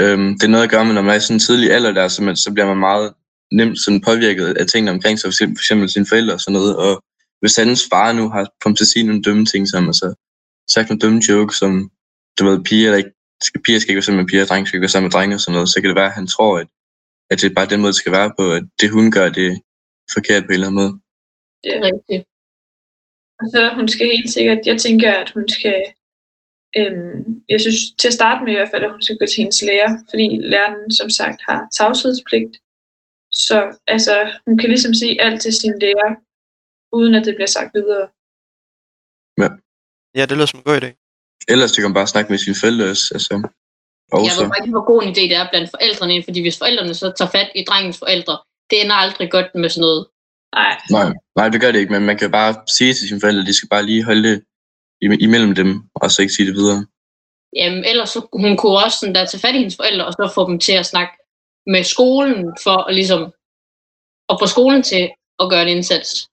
øhm, 0.01 0.29
det 0.39 0.45
er 0.45 0.55
noget 0.55 0.65
at 0.65 0.71
gøre 0.71 0.85
med, 0.85 0.95
når 0.95 1.03
man 1.03 1.11
er 1.11 1.21
i 1.21 1.21
sådan 1.21 1.37
en 1.37 1.41
tidlig 1.41 1.73
alder 1.73 1.93
der, 1.93 2.09
så, 2.09 2.23
man, 2.23 2.37
så 2.37 2.53
bliver 2.53 2.67
man 2.67 2.77
meget 2.77 3.15
nemt 3.53 3.79
sådan 3.81 4.01
påvirket 4.01 4.49
af 4.61 4.67
tingene 4.67 4.91
omkring 4.91 5.19
sig, 5.19 5.29
for 5.29 5.61
eksempel, 5.63 5.91
sine 5.91 6.07
forældre 6.07 6.35
og 6.35 6.41
sådan 6.41 6.53
noget. 6.53 6.77
Og 6.77 7.03
hvis 7.41 7.57
hans 7.57 7.83
far 7.93 8.13
nu 8.13 8.29
har 8.29 8.45
kommet 8.61 8.77
til 8.79 8.85
at 8.85 8.93
sige 8.95 9.07
nogle 9.07 9.23
dumme 9.23 9.47
ting, 9.47 9.69
som 9.69 9.87
altså 9.87 10.09
sagt 10.75 10.89
nogle 10.89 11.01
dumme 11.01 11.21
jokes, 11.29 11.57
som 11.57 11.91
du 12.39 12.45
ved, 12.45 12.65
piger, 12.65 12.91
der 12.91 12.99
ikke, 12.99 13.13
skal, 13.43 13.61
piger 13.63 13.79
skal 13.79 13.91
ikke 13.91 14.01
være 14.01 14.09
sammen 14.09 14.23
med 14.23 14.31
piger, 14.31 14.45
drenge 14.45 14.67
skal 14.67 14.77
ikke 14.77 14.87
være 14.87 14.97
sammen 14.97 15.09
med 15.09 15.15
drenge 15.17 15.37
og 15.37 15.41
sådan 15.41 15.55
noget, 15.57 15.69
så 15.69 15.81
kan 15.81 15.89
det 15.89 16.01
være, 16.01 16.13
at 16.13 16.19
han 16.21 16.27
tror, 16.27 16.59
at, 16.59 16.69
at 17.31 17.41
det 17.41 17.51
er 17.51 17.55
bare 17.55 17.73
den 17.73 17.81
måde, 17.81 17.93
det 17.93 18.03
skal 18.03 18.13
være 18.13 18.33
på, 18.39 18.45
at 18.53 18.65
det 18.81 18.91
hun 18.91 19.11
gør, 19.17 19.29
det 19.29 19.47
er 19.53 19.57
forkert 20.15 20.43
på 20.43 20.49
en 20.49 20.55
eller 20.55 20.67
anden 20.67 20.81
måde. 20.83 20.93
Det 21.63 21.71
er 21.75 21.79
er 21.79 21.85
rigtigt. 21.93 22.25
Og 23.41 23.47
så 23.53 23.61
hun 23.79 23.89
skal 23.89 24.07
helt 24.07 24.31
sikkert, 24.37 24.61
jeg 24.67 24.79
tænker, 24.81 25.13
at 25.23 25.31
hun 25.37 25.49
skal, 25.49 25.79
øhm, 26.79 27.43
jeg 27.49 27.61
synes 27.61 27.81
til 28.01 28.09
at 28.09 28.19
starte 28.21 28.45
med 28.45 28.53
i 28.53 28.57
hvert 28.57 28.73
fald, 28.73 28.85
at 28.85 28.93
hun 28.93 29.03
skal 29.03 29.19
gå 29.19 29.27
til 29.27 29.43
hendes 29.43 29.63
lærer, 29.63 29.91
fordi 30.11 30.27
læreren 30.53 30.91
som 30.99 31.11
sagt 31.11 31.41
har 31.49 31.61
tavshedspligt. 31.77 32.55
Så 33.33 33.59
altså, 33.87 34.15
hun 34.47 34.59
kan 34.59 34.69
ligesom 34.69 34.95
sige 34.95 35.23
alt 35.23 35.41
til 35.43 35.53
sin 35.53 35.79
lærer, 35.79 36.11
uden 36.97 37.15
at 37.15 37.25
det 37.27 37.35
bliver 37.35 37.53
sagt 37.57 37.75
videre. 37.75 38.07
Ja, 40.19 40.23
det 40.27 40.37
lyder 40.37 40.47
som 40.47 40.61
en 40.61 40.69
god 40.71 40.81
idé. 40.83 40.91
Ellers 41.53 41.71
så 41.71 41.77
kan 41.77 41.91
man 41.91 41.99
bare 42.01 42.13
snakke 42.15 42.33
med 42.33 42.39
sine 42.39 42.57
forældre 42.61 42.91
også. 42.91 43.07
Altså, 43.17 43.35
og 44.13 44.19
Jeg 44.27 44.33
ved 44.39 44.49
bare 44.51 44.61
ikke, 44.63 44.77
hvor 44.77 44.87
god 44.93 45.03
en 45.03 45.13
idé 45.15 45.23
det 45.31 45.37
er 45.43 45.51
blandt 45.53 45.71
forældrene, 45.71 46.25
fordi 46.27 46.41
hvis 46.43 46.59
forældrene 46.59 46.95
så 46.95 47.07
tager 47.19 47.31
fat 47.31 47.51
i 47.61 47.63
drengens 47.69 47.99
forældre, 47.99 48.35
det 48.71 48.77
ender 48.83 48.97
aldrig 49.05 49.31
godt 49.31 49.51
med 49.55 49.69
sådan 49.69 49.87
noget. 49.87 50.03
Nej. 50.55 50.75
Nej, 50.97 51.09
nej, 51.39 51.49
det 51.49 51.61
gør 51.61 51.73
det 51.73 51.79
ikke, 51.79 51.93
men 51.93 52.07
man 52.11 52.19
kan 52.19 52.31
bare 52.31 52.53
sige 52.77 52.95
til 52.95 53.09
sine 53.09 53.21
forældre, 53.21 53.41
at 53.43 53.47
de 53.47 53.55
skal 53.55 53.69
bare 53.69 53.87
lige 53.91 54.05
holde 54.05 54.25
det 54.29 54.37
imellem 55.01 55.55
dem, 55.55 55.83
og 55.95 56.11
så 56.11 56.23
ikke 56.23 56.35
sige 56.35 56.47
det 56.47 56.55
videre. 56.55 56.87
Jamen, 57.57 57.85
ellers 57.85 58.11
så, 58.11 58.29
hun 58.33 58.57
kunne 58.57 58.85
også 58.85 58.99
sådan 58.99 59.15
der 59.15 59.27
tage 59.27 59.41
fat 59.41 59.55
i 59.55 59.59
hendes 59.59 59.77
forældre, 59.77 60.07
og 60.07 60.13
så 60.13 60.33
få 60.35 60.51
dem 60.51 60.59
til 60.59 60.73
at 60.73 60.87
snakke 60.87 61.13
med 61.67 61.85
skolen, 61.85 62.57
for 62.65 62.77
at 62.89 62.95
ligesom, 62.95 63.23
at 64.31 64.37
få 64.41 64.47
skolen 64.47 64.83
til 64.83 65.11
at 65.43 65.51
gøre 65.51 65.63
en 65.63 65.77
indsats. 65.77 66.29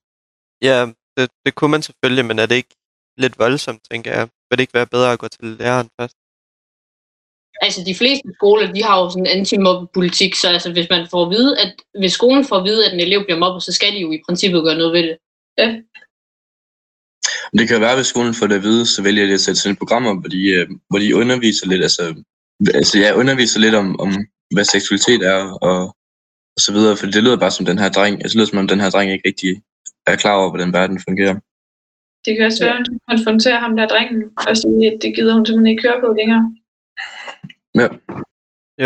Ja, 0.62 0.86
det, 1.16 1.30
det 1.46 1.54
kunne 1.54 1.70
man 1.70 1.82
selvfølgelig, 1.82 2.24
men 2.24 2.38
er 2.38 2.46
det 2.46 2.56
ikke 2.56 2.76
lidt 3.16 3.38
voldsomt, 3.38 3.82
tænker 3.90 4.12
jeg? 4.12 4.28
Vil 4.48 4.58
det 4.58 4.62
ikke 4.62 4.74
være 4.74 4.86
bedre 4.86 5.12
at 5.12 5.18
gå 5.18 5.28
til 5.28 5.44
læreren 5.44 5.88
først? 6.00 6.16
Altså, 7.60 7.80
de 7.86 7.94
fleste 7.94 8.28
skoler, 8.34 8.72
de 8.72 8.82
har 8.82 9.00
jo 9.00 9.10
sådan 9.10 9.26
en 9.26 9.38
antimobbepolitik, 9.38 10.34
så 10.34 10.48
altså, 10.48 10.72
hvis 10.72 10.90
man 10.90 11.08
får 11.10 11.24
at 11.24 11.30
vide, 11.30 11.60
at 11.60 11.82
hvis 11.98 12.12
skolen 12.12 12.44
får 12.44 12.56
at 12.56 12.64
vide, 12.64 12.86
at 12.86 12.92
en 12.92 13.00
elev 13.00 13.24
bliver 13.24 13.38
mobbet, 13.38 13.62
så 13.62 13.72
skal 13.72 13.92
de 13.92 13.98
jo 13.98 14.12
i 14.12 14.22
princippet 14.26 14.64
gøre 14.64 14.78
noget 14.78 14.92
ved 14.92 15.02
det. 15.02 15.16
Men 17.52 17.58
Det 17.58 17.68
kan 17.68 17.80
være, 17.80 17.90
at 17.90 17.98
hvis 17.98 18.06
skolen 18.06 18.34
får 18.34 18.46
det 18.46 18.54
at 18.54 18.62
vide, 18.62 18.86
så 18.86 19.02
vælger 19.02 19.26
de 19.26 19.32
at 19.32 19.40
sætte 19.40 19.60
sådan 19.60 19.72
et 19.72 19.78
programmer, 19.78 20.14
hvor 20.20 20.28
de, 20.28 20.42
øh, 20.56 20.68
hvor 20.90 20.98
de 20.98 21.16
underviser 21.16 21.66
lidt, 21.66 21.82
altså, 21.82 22.04
altså 22.74 22.98
ja, 22.98 23.08
underviser 23.14 23.60
lidt 23.60 23.74
om, 23.74 24.00
om 24.00 24.10
hvad 24.54 24.64
seksualitet 24.64 25.22
er, 25.34 25.40
og, 25.68 25.78
og 26.56 26.60
så 26.66 26.72
videre, 26.72 26.96
for 26.96 27.06
det 27.06 27.22
lyder 27.24 27.36
bare 27.36 27.50
som 27.50 27.66
den 27.66 27.78
her 27.78 27.88
dreng, 27.88 28.14
altså, 28.14 28.32
det 28.32 28.36
lyder 28.36 28.50
som 28.50 28.58
om 28.58 28.68
den 28.68 28.80
her 28.80 28.90
dreng 28.90 29.12
ikke 29.12 29.28
rigtig 29.28 29.62
er 30.06 30.16
klar 30.16 30.36
over, 30.40 30.50
hvordan 30.50 30.72
verden 30.72 31.00
fungerer. 31.08 31.36
Det 32.24 32.36
kan 32.36 32.46
også 32.46 32.64
være, 32.64 32.78
at 32.78 32.88
hun 32.88 33.00
konfronterer 33.10 33.60
ham 33.60 33.76
der 33.76 33.86
drengen, 33.86 34.22
og 34.48 34.56
sige, 34.56 34.92
at 34.92 34.98
det 35.02 35.14
gider 35.16 35.34
hun 35.34 35.46
simpelthen 35.46 35.70
ikke 35.72 35.82
køre 35.82 36.00
på 36.04 36.08
længere. 36.18 36.42
Ja, 37.80 37.88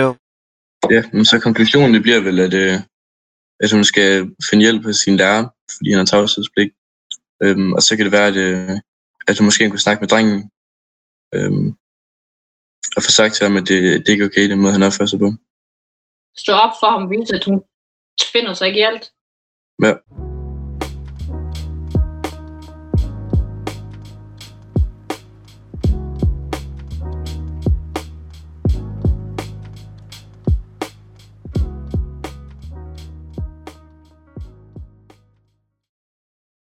Jo, 0.00 0.16
ja 0.90 1.02
men 1.12 1.25
så 1.25 1.40
konklusionen 1.40 1.95
det 1.95 2.02
bliver 2.02 2.21
vel, 2.21 2.40
at, 2.40 2.54
øh, 2.54 2.78
at 3.61 3.73
hun 3.73 3.85
skal 3.85 4.31
finde 4.50 4.62
hjælp 4.62 4.85
hos 4.85 4.97
sin 4.97 5.16
lærer, 5.16 5.45
fordi 5.76 5.90
han 5.90 5.99
har 5.99 6.04
tavshedspligt. 6.04 6.75
Øhm, 7.45 7.73
og 7.73 7.83
så 7.83 7.97
kan 7.97 8.05
det 8.05 8.13
være, 8.13 8.27
at, 8.27 8.37
øh, 8.37 8.77
at 9.29 9.39
hun 9.39 9.45
måske 9.45 9.71
kunne 9.71 9.87
snakke 9.87 10.01
med 10.01 10.09
drengen, 10.09 10.51
øhm, 11.35 11.69
og 12.97 13.03
få 13.03 13.11
sagt 13.11 13.35
til 13.35 13.47
ham, 13.47 13.57
at 13.57 13.69
det, 13.69 13.83
det 13.83 14.09
er 14.09 14.13
ikke 14.13 14.25
okay, 14.25 14.51
den 14.51 14.61
måde, 14.61 14.73
han 14.73 14.83
opfører 14.83 15.07
sig 15.07 15.19
på. 15.19 15.29
Stå 16.37 16.53
op 16.53 16.75
for 16.81 16.91
ham, 16.95 17.11
vise, 17.11 17.35
at 17.35 17.45
hun 17.45 17.63
finder 18.33 18.55
sig 18.55 18.67
ikke 18.69 18.81
i 18.81 18.83
alt. 18.91 19.05
Ja. 19.83 19.95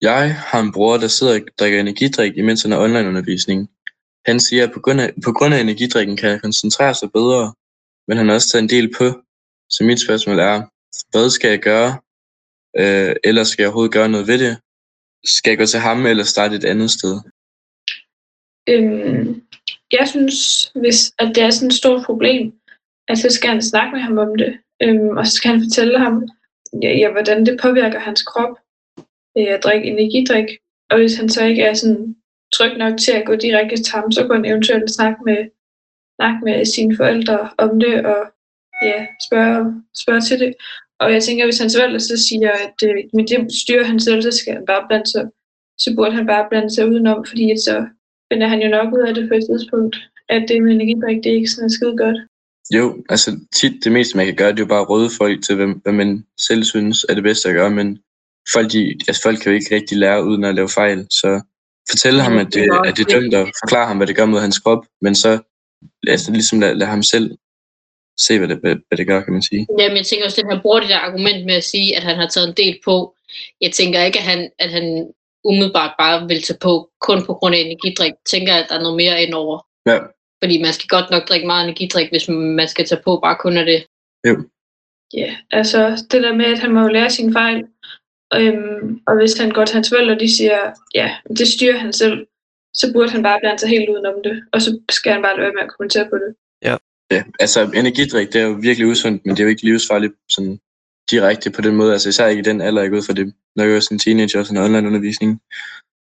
Jeg 0.06 0.34
har 0.34 0.60
en 0.60 0.72
bror, 0.72 0.96
der 0.96 1.08
sidder 1.08 1.34
og 1.34 1.40
drikker 1.58 1.80
energidrik, 1.80 2.32
imens 2.36 2.62
han 2.62 2.72
har 2.72 2.78
onlineundervisning. 2.78 3.70
Han 4.26 4.40
siger, 4.40 4.66
at 4.66 4.72
på 4.72 4.80
grund, 4.80 5.00
af, 5.00 5.12
på 5.24 5.32
grund 5.32 5.54
af 5.54 5.60
energidrikken 5.60 6.16
kan 6.16 6.30
han 6.30 6.40
koncentrere 6.40 6.94
sig 6.94 7.12
bedre, 7.12 7.54
men 8.08 8.16
han 8.16 8.26
har 8.28 8.34
også 8.34 8.48
taget 8.48 8.62
en 8.62 8.68
del 8.68 8.94
på. 8.98 9.04
Så 9.70 9.84
mit 9.84 10.00
spørgsmål 10.00 10.38
er, 10.38 10.56
hvad 11.10 11.30
skal 11.30 11.50
jeg 11.50 11.60
gøre? 11.60 11.90
Øh, 12.80 13.16
eller 13.24 13.44
skal 13.44 13.62
jeg 13.62 13.68
overhovedet 13.68 13.92
gøre 13.92 14.08
noget 14.08 14.26
ved 14.26 14.38
det? 14.38 14.56
Skal 15.24 15.50
jeg 15.50 15.58
gå 15.58 15.66
til 15.66 15.80
ham 15.80 16.06
eller 16.06 16.24
starte 16.24 16.56
et 16.56 16.64
andet 16.64 16.90
sted? 16.90 17.14
Øhm, 18.68 19.42
jeg 19.92 20.08
synes, 20.08 20.70
hvis 20.74 21.12
at 21.18 21.28
det 21.34 21.42
er 21.42 21.50
sådan 21.50 21.68
et 21.68 21.74
stort 21.74 22.04
problem, 22.06 22.52
at 23.08 23.18
så 23.18 23.28
skal 23.30 23.50
han 23.50 23.62
snakke 23.62 23.92
med 23.92 24.00
ham 24.00 24.18
om 24.18 24.32
det. 24.38 24.58
Øhm, 24.82 25.16
og 25.18 25.26
så 25.26 25.32
skal 25.32 25.50
han 25.50 25.62
fortælle 25.66 25.98
ham, 25.98 26.28
ja, 26.82 26.92
ja, 27.00 27.10
hvordan 27.10 27.46
det 27.46 27.58
påvirker 27.62 27.98
hans 27.98 28.22
krop 28.22 28.56
øh, 29.38 29.54
at 29.54 29.64
drikke 29.64 29.86
energidrik. 29.88 30.48
Og 30.90 30.98
hvis 30.98 31.16
han 31.16 31.28
så 31.28 31.44
ikke 31.44 31.62
er 31.62 31.74
sådan 31.74 32.16
tryg 32.54 32.78
nok 32.78 32.98
til 32.98 33.12
at 33.12 33.26
gå 33.26 33.34
direkte 33.34 33.76
til 33.76 33.94
ham, 33.94 34.12
så 34.12 34.20
kunne 34.22 34.36
han 34.36 34.44
eventuelt 34.44 34.90
snakke 34.90 35.20
med, 35.24 35.40
snakke 36.18 36.40
med 36.44 36.64
sine 36.64 36.96
forældre 36.96 37.50
om 37.58 37.80
det, 37.80 38.06
og 38.06 38.20
ja, 38.82 39.06
spørge, 39.28 39.82
spørge 40.02 40.20
til 40.20 40.40
det. 40.40 40.54
Og 41.00 41.12
jeg 41.12 41.22
tænker, 41.22 41.44
hvis 41.44 41.58
hans 41.58 41.76
forældre 41.76 42.00
så 42.00 42.16
siger, 42.28 42.50
at 42.50 42.78
øh, 42.88 42.96
men 43.14 43.26
det 43.26 43.52
styrer 43.62 43.84
han 43.84 44.00
selv, 44.00 44.22
så 44.22 44.30
skal 44.30 44.52
han 44.54 44.66
bare 44.66 44.86
blande 44.88 45.10
sig, 45.10 45.24
så 45.78 45.94
burde 45.96 46.12
han 46.12 46.26
bare 46.26 46.46
blande 46.50 46.70
sig 46.74 46.88
udenom, 46.88 47.24
fordi 47.28 47.50
at 47.50 47.60
så 47.60 47.86
finder 48.32 48.48
han 48.48 48.62
jo 48.62 48.68
nok 48.68 48.94
ud 48.94 49.08
af 49.08 49.14
det 49.14 49.28
på 49.28 49.34
et 49.34 49.46
tidspunkt, 49.50 49.96
at 50.28 50.44
det 50.48 50.62
med 50.62 50.72
energidrik, 50.72 51.16
det 51.16 51.30
er 51.32 51.36
ikke 51.36 51.50
sådan 51.50 51.70
skide 51.70 51.96
godt. 51.96 52.18
Jo, 52.74 53.04
altså 53.08 53.30
tit 53.54 53.84
det 53.84 53.92
meste, 53.92 54.16
man 54.16 54.26
kan 54.26 54.36
gøre, 54.36 54.52
det 54.52 54.58
er 54.58 54.64
jo 54.64 54.74
bare 54.74 54.80
at 54.80 54.90
råde 54.90 55.10
folk 55.18 55.44
til, 55.44 55.56
hvad, 55.56 55.68
hvad 55.82 55.92
man 55.92 56.26
selv 56.38 56.62
synes 56.64 57.06
er 57.08 57.14
det 57.14 57.22
bedste 57.22 57.48
at 57.48 57.54
gøre, 57.54 57.70
men 57.70 57.98
folk, 58.52 58.72
de, 58.72 58.96
altså, 59.08 59.22
folk 59.22 59.38
kan 59.38 59.52
jo 59.52 59.58
ikke 59.58 59.74
rigtig 59.74 59.98
lære 59.98 60.24
uden 60.24 60.44
at 60.44 60.54
lave 60.54 60.68
fejl, 60.68 61.06
så 61.10 61.40
fortælle 61.90 62.22
ham, 62.22 62.38
at 62.38 62.46
det, 62.54 62.68
at 62.84 62.96
det 62.96 63.02
er 63.06 63.20
dømt, 63.20 63.34
og 63.34 63.48
forklare 63.62 63.86
ham, 63.86 63.96
hvad 63.96 64.06
det 64.06 64.16
gør 64.16 64.24
mod 64.24 64.40
hans 64.40 64.58
krop, 64.58 64.86
men 65.00 65.14
så 65.14 65.38
altså, 66.06 66.32
ligesom 66.32 66.60
lad, 66.60 66.74
lad 66.74 66.86
ham 66.86 67.02
selv 67.02 67.36
se, 68.20 68.38
hvad 68.38 68.48
det, 68.48 68.58
hvad, 68.60 68.96
det 68.96 69.06
gør, 69.06 69.20
kan 69.20 69.32
man 69.32 69.42
sige. 69.42 69.66
Jamen, 69.78 69.96
jeg 69.96 70.06
tænker 70.06 70.24
også, 70.24 70.40
at 70.40 70.52
han 70.52 70.62
bruger 70.62 70.80
det 70.80 70.88
der 70.88 70.98
argument 70.98 71.46
med 71.46 71.54
at 71.54 71.64
sige, 71.64 71.96
at 71.96 72.02
han 72.02 72.16
har 72.16 72.28
taget 72.28 72.48
en 72.48 72.54
del 72.56 72.78
på. 72.84 73.14
Jeg 73.60 73.72
tænker 73.72 74.02
ikke, 74.02 74.18
at 74.18 74.24
han, 74.24 74.50
at 74.58 74.70
han 74.70 75.12
umiddelbart 75.44 75.94
bare 75.98 76.28
vil 76.28 76.42
tage 76.42 76.58
på, 76.62 76.90
kun 77.00 77.26
på 77.26 77.34
grund 77.34 77.54
af 77.54 77.58
energidrik. 77.58 78.10
Jeg 78.10 78.26
tænker, 78.30 78.54
at 78.54 78.66
der 78.68 78.74
er 78.74 78.82
noget 78.82 78.96
mere 78.96 79.22
indover. 79.22 79.66
Ja, 79.86 79.98
Fordi 80.42 80.62
man 80.62 80.72
skal 80.72 80.88
godt 80.88 81.10
nok 81.10 81.28
drikke 81.28 81.46
meget 81.46 81.64
energidrik, 81.64 82.08
hvis 82.10 82.28
man 82.28 82.68
skal 82.68 82.86
tage 82.86 83.00
på 83.04 83.20
bare 83.22 83.36
kun 83.40 83.56
af 83.56 83.66
det. 83.66 83.86
Ja, 85.14 85.36
altså 85.50 86.06
det 86.10 86.22
der 86.22 86.34
med, 86.34 86.44
at 86.44 86.58
han 86.58 86.72
må 86.72 86.80
jo 86.80 86.88
lære 86.88 87.10
sine 87.10 87.32
fejl, 87.32 87.64
øhm, 88.34 89.00
og 89.06 89.16
hvis 89.16 89.38
han 89.38 89.50
går 89.50 89.64
til 89.64 89.74
hans 89.74 89.88
forældre, 89.88 90.14
og 90.14 90.20
de 90.20 90.36
siger, 90.36 90.58
ja, 90.94 91.16
det 91.38 91.48
styrer 91.48 91.78
han 91.78 91.92
selv, 91.92 92.26
så 92.74 92.92
burde 92.92 93.10
han 93.10 93.22
bare 93.22 93.40
blande 93.40 93.58
sig 93.58 93.68
helt 93.68 93.88
udenom 93.88 94.14
det, 94.24 94.44
og 94.52 94.62
så 94.62 94.80
skal 94.90 95.12
han 95.12 95.22
bare 95.22 95.36
lade 95.36 95.42
være 95.46 95.52
med 95.54 95.62
at 95.62 95.72
kommentere 95.76 96.08
på 96.10 96.16
det. 96.16 96.34
ja, 97.10 97.22
altså 97.40 97.70
energidrik, 97.74 98.32
det 98.32 98.40
er 98.40 98.46
jo 98.46 98.58
virkelig 98.60 98.88
usundt, 98.88 99.26
men 99.26 99.36
det 99.36 99.40
er 99.40 99.44
jo 99.44 99.50
ikke 99.50 99.64
livsfarligt 99.64 100.14
sådan 100.28 100.58
direkte 101.10 101.50
på 101.50 101.60
den 101.60 101.76
måde, 101.76 101.92
altså 101.92 102.08
især 102.08 102.26
ikke 102.26 102.40
i 102.40 102.50
den 102.50 102.60
alder, 102.60 102.82
jeg 102.82 102.90
går 102.90 102.96
ud 102.96 103.02
for 103.02 103.12
det, 103.12 103.34
når 103.56 103.64
jeg 103.64 103.76
er 103.76 103.80
sådan 103.80 103.94
en 103.94 103.98
teenager 103.98 104.38
og 104.38 104.46
sådan 104.46 104.62
online 104.62 104.88
undervisning. 104.88 105.40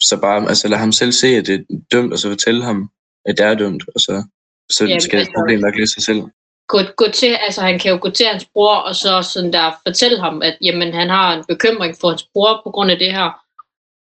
Så 0.01 0.19
bare, 0.21 0.49
altså 0.49 0.67
lad 0.67 0.77
ham 0.77 0.91
selv 0.91 1.11
se, 1.11 1.27
at 1.27 1.47
det 1.47 1.55
er 1.55 1.63
dømt, 1.91 2.13
og 2.13 2.19
så 2.19 2.29
fortælle 2.29 2.63
ham, 2.63 2.89
at 3.25 3.37
det 3.37 3.45
er 3.45 3.53
dømt, 3.55 3.83
og 3.95 3.99
så, 3.99 4.23
så 4.71 4.85
Jamen, 4.85 5.01
skal 5.01 5.19
altså- 5.19 5.33
problemet 5.37 5.61
nok 5.61 5.75
løse 5.75 5.93
sig 5.93 6.03
selv. 6.03 6.21
Gå, 6.71 6.79
gå 7.01 7.05
til, 7.19 7.33
altså 7.45 7.61
han 7.61 7.79
kan 7.79 7.91
jo 7.91 7.97
gå 8.01 8.09
til 8.09 8.25
hans 8.25 8.45
bror, 8.53 8.75
og 8.75 8.95
så 8.95 9.21
sådan 9.33 9.53
der 9.53 9.79
fortælle 9.87 10.19
ham, 10.25 10.41
at 10.41 10.57
jamen, 10.61 10.93
han 10.93 11.09
har 11.09 11.27
en 11.33 11.43
bekymring 11.47 11.93
for 11.99 12.09
hans 12.09 12.25
bror 12.33 12.61
på 12.63 12.69
grund 12.71 12.91
af 12.91 12.99
det 12.99 13.11
her. 13.17 13.29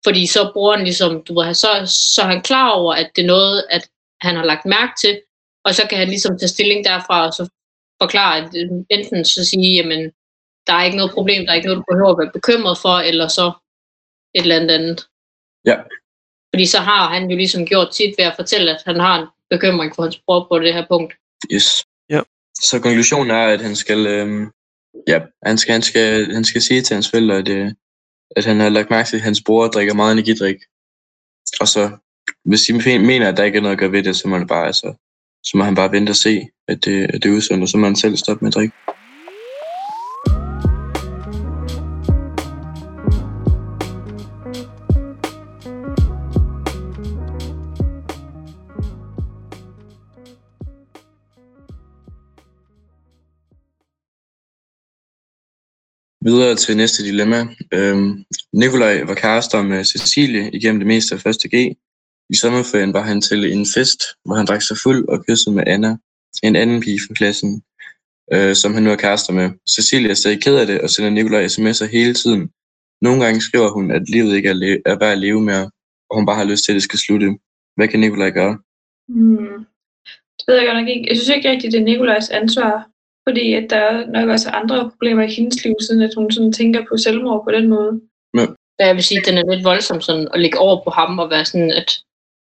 Fordi 0.06 0.28
så 0.28 0.52
broren 0.54 0.84
ligesom, 0.84 1.24
du 1.28 1.32
ved, 1.40 1.54
så, 1.54 1.68
så 2.14 2.22
er 2.22 2.26
han 2.26 2.42
klar 2.42 2.70
over, 2.70 2.94
at 2.94 3.12
det 3.16 3.22
er 3.22 3.34
noget, 3.36 3.66
at 3.70 3.84
han 4.22 4.36
har 4.36 4.46
lagt 4.46 4.66
mærke 4.66 4.94
til, 5.02 5.22
og 5.66 5.76
så 5.76 5.88
kan 5.90 5.98
han 5.98 6.08
ligesom 6.08 6.38
tage 6.38 6.56
stilling 6.56 6.86
derfra, 6.86 7.26
og 7.26 7.34
så 7.34 7.50
forklare, 8.02 8.38
at 8.38 8.50
øh, 8.56 8.70
enten 8.90 9.26
så 9.26 9.46
sige, 9.46 9.76
jamen, 9.76 10.02
der 10.68 10.74
er 10.74 10.84
ikke 10.84 10.98
noget 10.98 11.12
problem, 11.18 11.46
der 11.46 11.52
er 11.52 11.56
ikke 11.56 11.68
noget, 11.68 11.82
du 11.82 11.94
behøver 11.94 12.12
at 12.12 12.22
være 12.22 12.38
bekymret 12.38 12.78
for, 12.78 12.96
eller 13.10 13.28
så 13.28 13.52
et 14.36 14.42
eller 14.42 14.56
andet 14.56 14.72
andet. 14.72 15.08
Ja. 15.66 15.78
Fordi 16.54 16.66
så 16.66 16.80
har 16.80 17.04
han 17.14 17.30
jo 17.30 17.38
ligesom 17.38 17.66
gjort 17.66 17.96
sit 17.96 18.16
ved 18.18 18.26
at 18.26 18.36
fortælle, 18.36 18.72
at 18.76 18.82
han 18.86 19.00
har 19.00 19.16
en 19.22 19.28
bekymring 19.50 19.96
for 19.96 20.04
hans 20.04 20.20
bror 20.26 20.48
på 20.50 20.60
det 20.60 20.74
her 20.74 20.86
punkt. 20.90 21.14
Yes. 21.52 21.84
Så 22.70 22.80
konklusionen 22.82 23.32
er, 23.32 23.46
at 23.48 23.62
han 23.62 23.76
skal, 23.76 24.08
øh, 24.08 24.48
ja, 25.08 25.20
han 25.46 25.58
skal, 25.58 25.72
han 25.74 25.82
skal, 25.82 26.34
han 26.34 26.44
skal 26.44 26.62
sige 26.62 26.82
til 26.82 26.94
hans 26.94 27.10
forældre, 27.10 27.38
at, 27.38 27.48
øh, 27.48 27.72
at 28.36 28.46
han 28.46 28.60
har 28.60 28.70
lagt 28.70 28.90
mærke 28.90 29.10
til, 29.10 29.18
at 29.18 29.24
hans 29.24 29.42
bror 29.46 29.68
drikker 29.68 29.94
meget 29.94 30.12
energidrik. 30.12 30.58
Og 31.60 31.68
så, 31.68 31.98
hvis 32.46 32.62
de 32.62 33.00
mener, 33.00 33.30
at 33.30 33.38
der 33.38 33.44
ikke 33.44 33.58
er 33.58 33.62
noget 33.62 33.76
at 33.76 33.80
gøre 33.80 33.92
ved 33.92 34.04
det, 34.04 34.16
så 34.16 34.28
må, 34.28 34.40
det 34.40 34.48
bare, 34.48 34.66
altså, 34.66 34.94
så 35.44 35.58
må 35.58 35.64
han 35.64 35.76
bare 35.76 35.92
vente 35.92 36.10
og 36.10 36.16
se, 36.16 36.48
at 36.68 36.86
det, 36.86 37.04
at 37.04 37.24
det 37.24 37.32
er 37.32 37.38
usundt, 37.38 37.64
og 37.64 37.70
så 37.70 37.78
må 37.78 37.86
han 37.86 37.96
selv 37.96 38.18
stoppe 38.18 38.46
med 38.46 38.50
at 38.52 38.56
drikke. 38.56 38.76
Videre 56.26 56.56
til 56.56 56.78
næste 56.78 57.04
dilemma. 57.04 57.40
Øhm, 57.74 58.24
Nikolaj 58.54 59.04
var 59.04 59.14
kærester 59.14 59.62
med 59.62 59.84
Cecilie 59.84 60.52
igennem 60.52 60.80
det 60.80 60.88
meste 60.88 61.16
af 61.16 61.26
1. 61.26 61.52
G. 61.54 61.56
I 62.30 62.36
sommerferien 62.36 62.94
var 62.94 63.02
han 63.02 63.22
til 63.22 63.54
en 63.54 63.66
fest, 63.76 64.02
hvor 64.26 64.36
han 64.36 64.46
drak 64.46 64.62
sig 64.62 64.78
fuld 64.84 65.08
og 65.08 65.26
kyssede 65.26 65.56
med 65.56 65.64
Anna, 65.68 65.98
en 66.44 66.56
anden 66.56 66.82
pige 66.82 67.00
fra 67.08 67.14
klassen, 67.14 67.64
øh, 68.34 68.56
som 68.56 68.74
han 68.74 68.84
nu 68.84 68.90
er 68.92 68.96
kærester 68.96 69.34
med. 69.34 69.50
Cecilie 69.76 70.10
er 70.10 70.14
stadig 70.14 70.42
ked 70.44 70.56
af 70.56 70.68
det 70.68 70.82
og 70.82 70.90
sender 70.90 71.10
Nikolaj 71.10 71.46
sms'er 71.46 71.92
hele 71.98 72.14
tiden. 72.14 72.50
Nogle 73.02 73.24
gange 73.24 73.42
skriver 73.42 73.70
hun, 73.70 73.92
at 73.92 74.10
livet 74.10 74.36
ikke 74.36 74.50
er, 74.50 74.54
le- 74.54 74.82
er 74.86 75.00
værd 75.00 75.12
at 75.12 75.18
leve 75.18 75.42
mere, 75.42 75.66
og 76.10 76.14
hun 76.18 76.26
bare 76.26 76.36
har 76.36 76.52
lyst 76.52 76.64
til, 76.66 76.72
at 76.72 76.76
det 76.76 76.84
skal 76.84 77.00
slutte. 77.00 77.28
Hvad 77.76 77.88
kan 77.88 78.00
Nikolaj 78.00 78.30
gøre? 78.30 78.58
Hmm. 79.08 79.66
Det 80.38 80.44
ved 80.48 80.56
jeg 80.56 80.68
godt 80.68 80.80
nok 80.82 80.90
ikke. 80.90 81.06
Jeg 81.10 81.18
synes 81.18 81.30
ikke 81.36 81.50
rigtigt, 81.50 81.74
det 81.74 81.80
er 81.82 81.86
Nikolajs 81.86 82.30
ansvar, 82.30 82.90
fordi 83.28 83.54
at 83.54 83.66
der 83.70 83.78
er 83.78 84.08
nok 84.08 84.30
også 84.30 84.50
andre 84.50 84.90
problemer 84.90 85.24
i 85.24 85.34
hendes 85.34 85.64
liv, 85.64 85.76
siden 85.88 86.02
at 86.02 86.16
hun 86.18 86.32
sådan 86.32 86.54
tænker 86.54 86.86
på 86.90 86.98
selvmord 86.98 87.44
på 87.46 87.52
den 87.52 87.70
måde. 87.70 88.02
der 88.80 88.86
jeg 88.86 88.96
vil 88.96 89.04
sige, 89.04 89.20
at 89.20 89.28
den 89.28 89.38
er 89.38 89.54
lidt 89.54 89.66
voldsom 89.66 90.02
sådan, 90.02 90.28
at 90.34 90.40
lægge 90.40 90.60
over 90.60 90.84
på 90.84 90.90
ham 90.90 91.20
og 91.20 91.30
være 91.30 91.46
sådan, 91.46 91.72
at, 91.72 91.90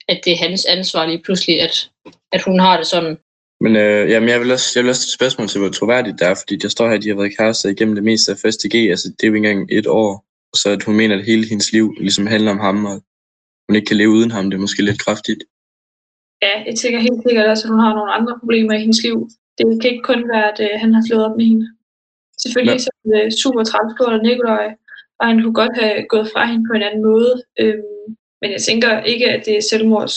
at 0.09 0.21
det 0.25 0.33
er 0.33 0.45
hans 0.47 0.65
ansvar 0.65 1.07
lige 1.07 1.23
pludselig, 1.25 1.61
at, 1.61 1.91
at 2.33 2.43
hun 2.43 2.59
har 2.61 2.77
det 2.77 2.87
sådan. 2.87 3.19
Men 3.61 3.77
øh, 3.77 4.11
jamen, 4.11 4.29
jeg 4.29 4.41
vil 4.41 4.53
også, 4.53 4.73
jeg 4.75 4.85
vil 4.85 4.91
også 4.91 5.03
stille 5.03 5.15
spørgsmål 5.15 5.49
til, 5.49 5.61
hvor 5.61 5.69
troværdigt 5.69 6.19
det 6.19 6.27
er, 6.29 6.35
fordi 6.35 6.57
der 6.57 6.69
står 6.69 6.89
her, 6.89 6.95
at 6.95 7.03
de 7.03 7.09
har 7.09 7.17
været 7.17 7.37
kærester 7.37 7.69
igennem 7.69 7.95
det 7.95 8.05
meste 8.05 8.33
af 8.33 8.39
første 8.43 8.69
G, 8.69 8.75
altså 8.75 9.09
det 9.09 9.23
er 9.23 9.29
jo 9.29 9.35
ikke 9.35 9.49
engang 9.49 9.69
et 9.79 9.87
år, 9.87 10.11
og 10.53 10.57
så 10.63 10.71
at 10.71 10.83
hun 10.83 10.97
mener, 10.97 11.19
at 11.19 11.25
hele 11.25 11.49
hendes 11.49 11.73
liv 11.73 11.95
ligesom 12.01 12.27
handler 12.27 12.51
om 12.51 12.61
ham, 12.61 12.85
og 12.85 12.97
hun 13.67 13.77
ikke 13.77 13.87
kan 13.87 13.97
leve 13.97 14.11
uden 14.11 14.31
ham, 14.31 14.45
det 14.51 14.57
er 14.57 14.61
måske 14.67 14.83
lidt 14.83 15.05
kraftigt. 15.05 15.43
Ja, 16.43 16.55
jeg 16.69 16.77
tænker 16.77 16.99
helt 17.09 17.23
sikkert 17.27 17.47
også, 17.47 17.65
at 17.67 17.71
hun 17.71 17.81
har 17.81 17.95
nogle 17.95 18.13
andre 18.13 18.39
problemer 18.41 18.73
i 18.75 18.81
hendes 18.81 19.03
liv. 19.03 19.29
Det 19.59 19.65
kan 19.81 19.91
ikke 19.91 20.03
kun 20.11 20.23
være, 20.33 20.47
at 20.53 20.59
øh, 20.61 20.81
han 20.83 20.95
har 20.95 21.03
slået 21.09 21.25
op 21.27 21.37
med 21.37 21.45
hende. 21.45 21.67
Selvfølgelig 22.43 22.73
Ja. 22.73 22.79
så 22.79 22.91
er 23.15 23.25
det 23.25 23.39
super 23.43 23.63
på 23.99 24.05
af 24.05 24.21
Nikolaj, 24.23 24.67
og 25.19 25.27
han 25.29 25.43
kunne 25.43 25.55
godt 25.63 25.75
have 25.83 26.07
gået 26.09 26.31
fra 26.33 26.43
hende 26.51 26.65
på 26.69 26.73
en 26.79 26.83
anden 26.83 27.03
måde. 27.03 27.33
Øhm, 27.61 27.83
men 28.41 28.49
jeg 28.55 28.63
tænker 28.69 29.01
ikke, 29.13 29.27
at 29.31 29.43
det 29.47 29.57
er 29.57 29.63
selvmords. 29.71 30.17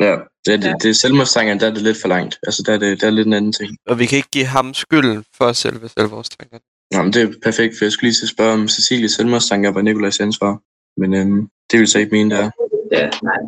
Ja, 0.00 0.14
det, 0.44 0.52
er- 0.54 0.56
det, 0.64 0.64
Ja. 0.68 0.74
det 0.82 0.90
er 0.90 0.94
selvmordstanker, 0.94 1.58
der 1.58 1.66
er 1.70 1.74
det 1.74 1.82
lidt 1.82 2.00
for 2.00 2.08
langt. 2.08 2.38
Altså, 2.46 2.62
der 2.66 2.72
er 2.72 2.78
det, 2.78 3.00
der 3.00 3.06
er 3.06 3.10
lidt 3.10 3.26
en 3.26 3.32
anden 3.32 3.52
ting. 3.52 3.70
Og 3.86 3.98
vi 3.98 4.06
kan 4.06 4.16
ikke 4.16 4.30
give 4.32 4.44
ham 4.56 4.74
skylden 4.74 5.24
for 5.36 5.52
selve 5.52 5.88
selvmordstanker. 5.88 6.58
Nå, 6.92 7.02
men 7.02 7.12
det 7.12 7.22
er 7.22 7.32
perfekt, 7.42 7.72
for 7.78 7.84
jeg 7.84 7.92
skulle 7.92 8.08
lige 8.08 8.18
til 8.18 8.24
at 8.24 8.28
spørge, 8.36 8.52
om 8.52 8.68
Cecilies 8.68 9.12
selvmordstanker 9.12 9.70
var 9.72 9.82
Nikolajs 9.82 10.20
ansvar. 10.20 10.52
Men 11.00 11.14
øhm, 11.14 11.48
det 11.70 11.78
vil 11.80 11.88
så 11.88 11.98
ikke 11.98 12.12
mene, 12.12 12.30
det 12.34 12.38
er. 12.44 12.50
Ja, 12.92 13.10
nej. 13.22 13.38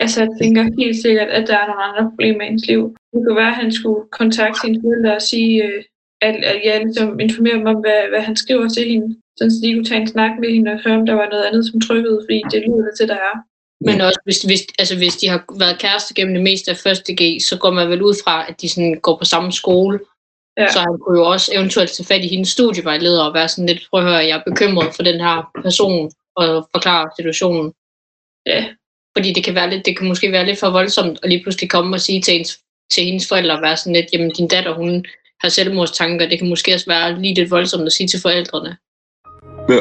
Altså, 0.00 0.20
jeg 0.20 0.28
tænker 0.42 0.62
helt 0.78 1.02
sikkert, 1.02 1.28
at 1.28 1.48
der 1.48 1.56
er 1.58 1.66
nogle 1.66 1.82
andre 1.82 2.10
problemer 2.10 2.42
i 2.42 2.44
hendes 2.44 2.66
liv. 2.66 2.96
Det 3.12 3.20
kunne 3.22 3.40
være, 3.42 3.54
at 3.54 3.62
han 3.62 3.72
skulle 3.72 4.02
kontakte 4.20 4.60
sine 4.60 4.80
forældre 4.82 5.14
og 5.16 5.22
sige, 5.22 5.64
øh, 5.64 5.82
at, 6.20 6.36
at 6.52 6.60
jeg 6.64 6.80
ligesom 6.84 7.20
informerer 7.20 7.56
dem 7.56 7.66
om, 7.66 7.80
hvad, 7.84 8.00
hvad 8.12 8.22
han 8.28 8.36
skriver 8.36 8.68
til 8.68 8.84
hende. 8.92 9.08
Sådan, 9.36 9.50
så 9.50 9.58
de 9.62 9.74
kunne 9.74 9.90
tage 9.90 10.00
en 10.00 10.14
snak 10.14 10.32
med 10.40 10.48
hende 10.54 10.72
og 10.72 10.80
høre, 10.84 10.98
om 11.00 11.06
der 11.06 11.14
var 11.14 11.28
noget 11.30 11.44
andet, 11.44 11.66
som 11.66 11.80
trykkede, 11.80 12.20
fordi 12.24 12.42
det 12.52 12.60
lyder 12.66 12.84
det 12.88 12.94
til, 12.98 13.08
der 13.08 13.20
er. 13.30 13.36
Men 13.86 14.00
også, 14.00 14.20
hvis, 14.24 14.42
hvis, 14.42 14.62
altså, 14.78 14.96
hvis 14.96 15.16
de 15.16 15.28
har 15.28 15.44
været 15.58 15.78
kærester 15.78 16.14
gennem 16.14 16.34
det 16.34 16.42
meste 16.42 16.70
af 16.70 16.76
første 16.76 17.12
G, 17.20 17.42
så 17.48 17.58
går 17.58 17.70
man 17.70 17.88
vel 17.88 18.02
ud 18.02 18.14
fra, 18.24 18.48
at 18.48 18.60
de 18.60 18.68
sådan 18.68 19.00
går 19.02 19.16
på 19.18 19.24
samme 19.24 19.52
skole. 19.52 20.00
Ja. 20.58 20.68
Så 20.72 20.78
han 20.78 20.98
kunne 20.98 21.18
jo 21.18 21.26
også 21.26 21.52
eventuelt 21.54 21.90
tage 21.90 22.06
fat 22.06 22.24
i 22.24 22.28
hendes 22.28 22.48
studievejleder 22.48 23.22
og 23.24 23.34
være 23.34 23.48
sådan 23.48 23.66
lidt, 23.66 23.86
prøv 23.90 24.00
at 24.00 24.06
høre, 24.06 24.26
jeg 24.28 24.38
er 24.38 24.50
bekymret 24.50 24.94
for 24.96 25.02
den 25.02 25.20
her 25.20 25.50
person 25.62 26.12
og 26.36 26.68
forklare 26.74 27.10
situationen. 27.18 27.72
Ja. 28.46 28.64
Fordi 29.16 29.32
det 29.32 29.44
kan, 29.44 29.54
være 29.54 29.70
lidt, 29.70 29.86
det 29.86 29.98
kan 29.98 30.08
måske 30.08 30.32
være 30.32 30.46
lidt 30.46 30.58
for 30.58 30.70
voldsomt 30.70 31.18
at 31.22 31.28
lige 31.28 31.42
pludselig 31.42 31.70
komme 31.70 31.96
og 31.96 32.00
sige 32.00 32.22
til, 32.22 32.34
ens, 32.38 32.60
til 32.90 33.04
hendes 33.04 33.28
forældre 33.28 33.54
og 33.56 33.62
være 33.62 33.76
sådan 33.76 33.92
lidt, 33.92 34.06
jamen 34.12 34.30
din 34.30 34.48
datter, 34.48 34.74
hun 34.74 35.04
har 35.40 35.48
selvmordstanker. 35.48 36.28
Det 36.28 36.38
kan 36.38 36.48
måske 36.48 36.74
også 36.74 36.86
være 36.86 37.20
lige 37.22 37.34
lidt 37.34 37.50
voldsomt 37.50 37.86
at 37.86 37.92
sige 37.92 38.08
til 38.08 38.20
forældrene. 38.22 38.76
Ja. 39.68 39.80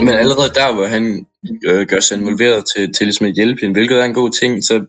Men 0.00 0.14
allerede 0.14 0.50
der, 0.54 0.74
hvor 0.74 0.86
han 0.86 1.26
øh, 1.66 1.86
gør 1.86 2.00
sig 2.00 2.18
involveret 2.18 2.64
til, 2.76 2.92
til 2.92 3.06
ligesom 3.06 3.26
at 3.26 3.34
hjælpe 3.34 3.60
hende, 3.60 3.74
hvilket 3.74 4.00
er 4.00 4.04
en 4.04 4.14
god 4.14 4.30
ting, 4.30 4.64
så 4.64 4.84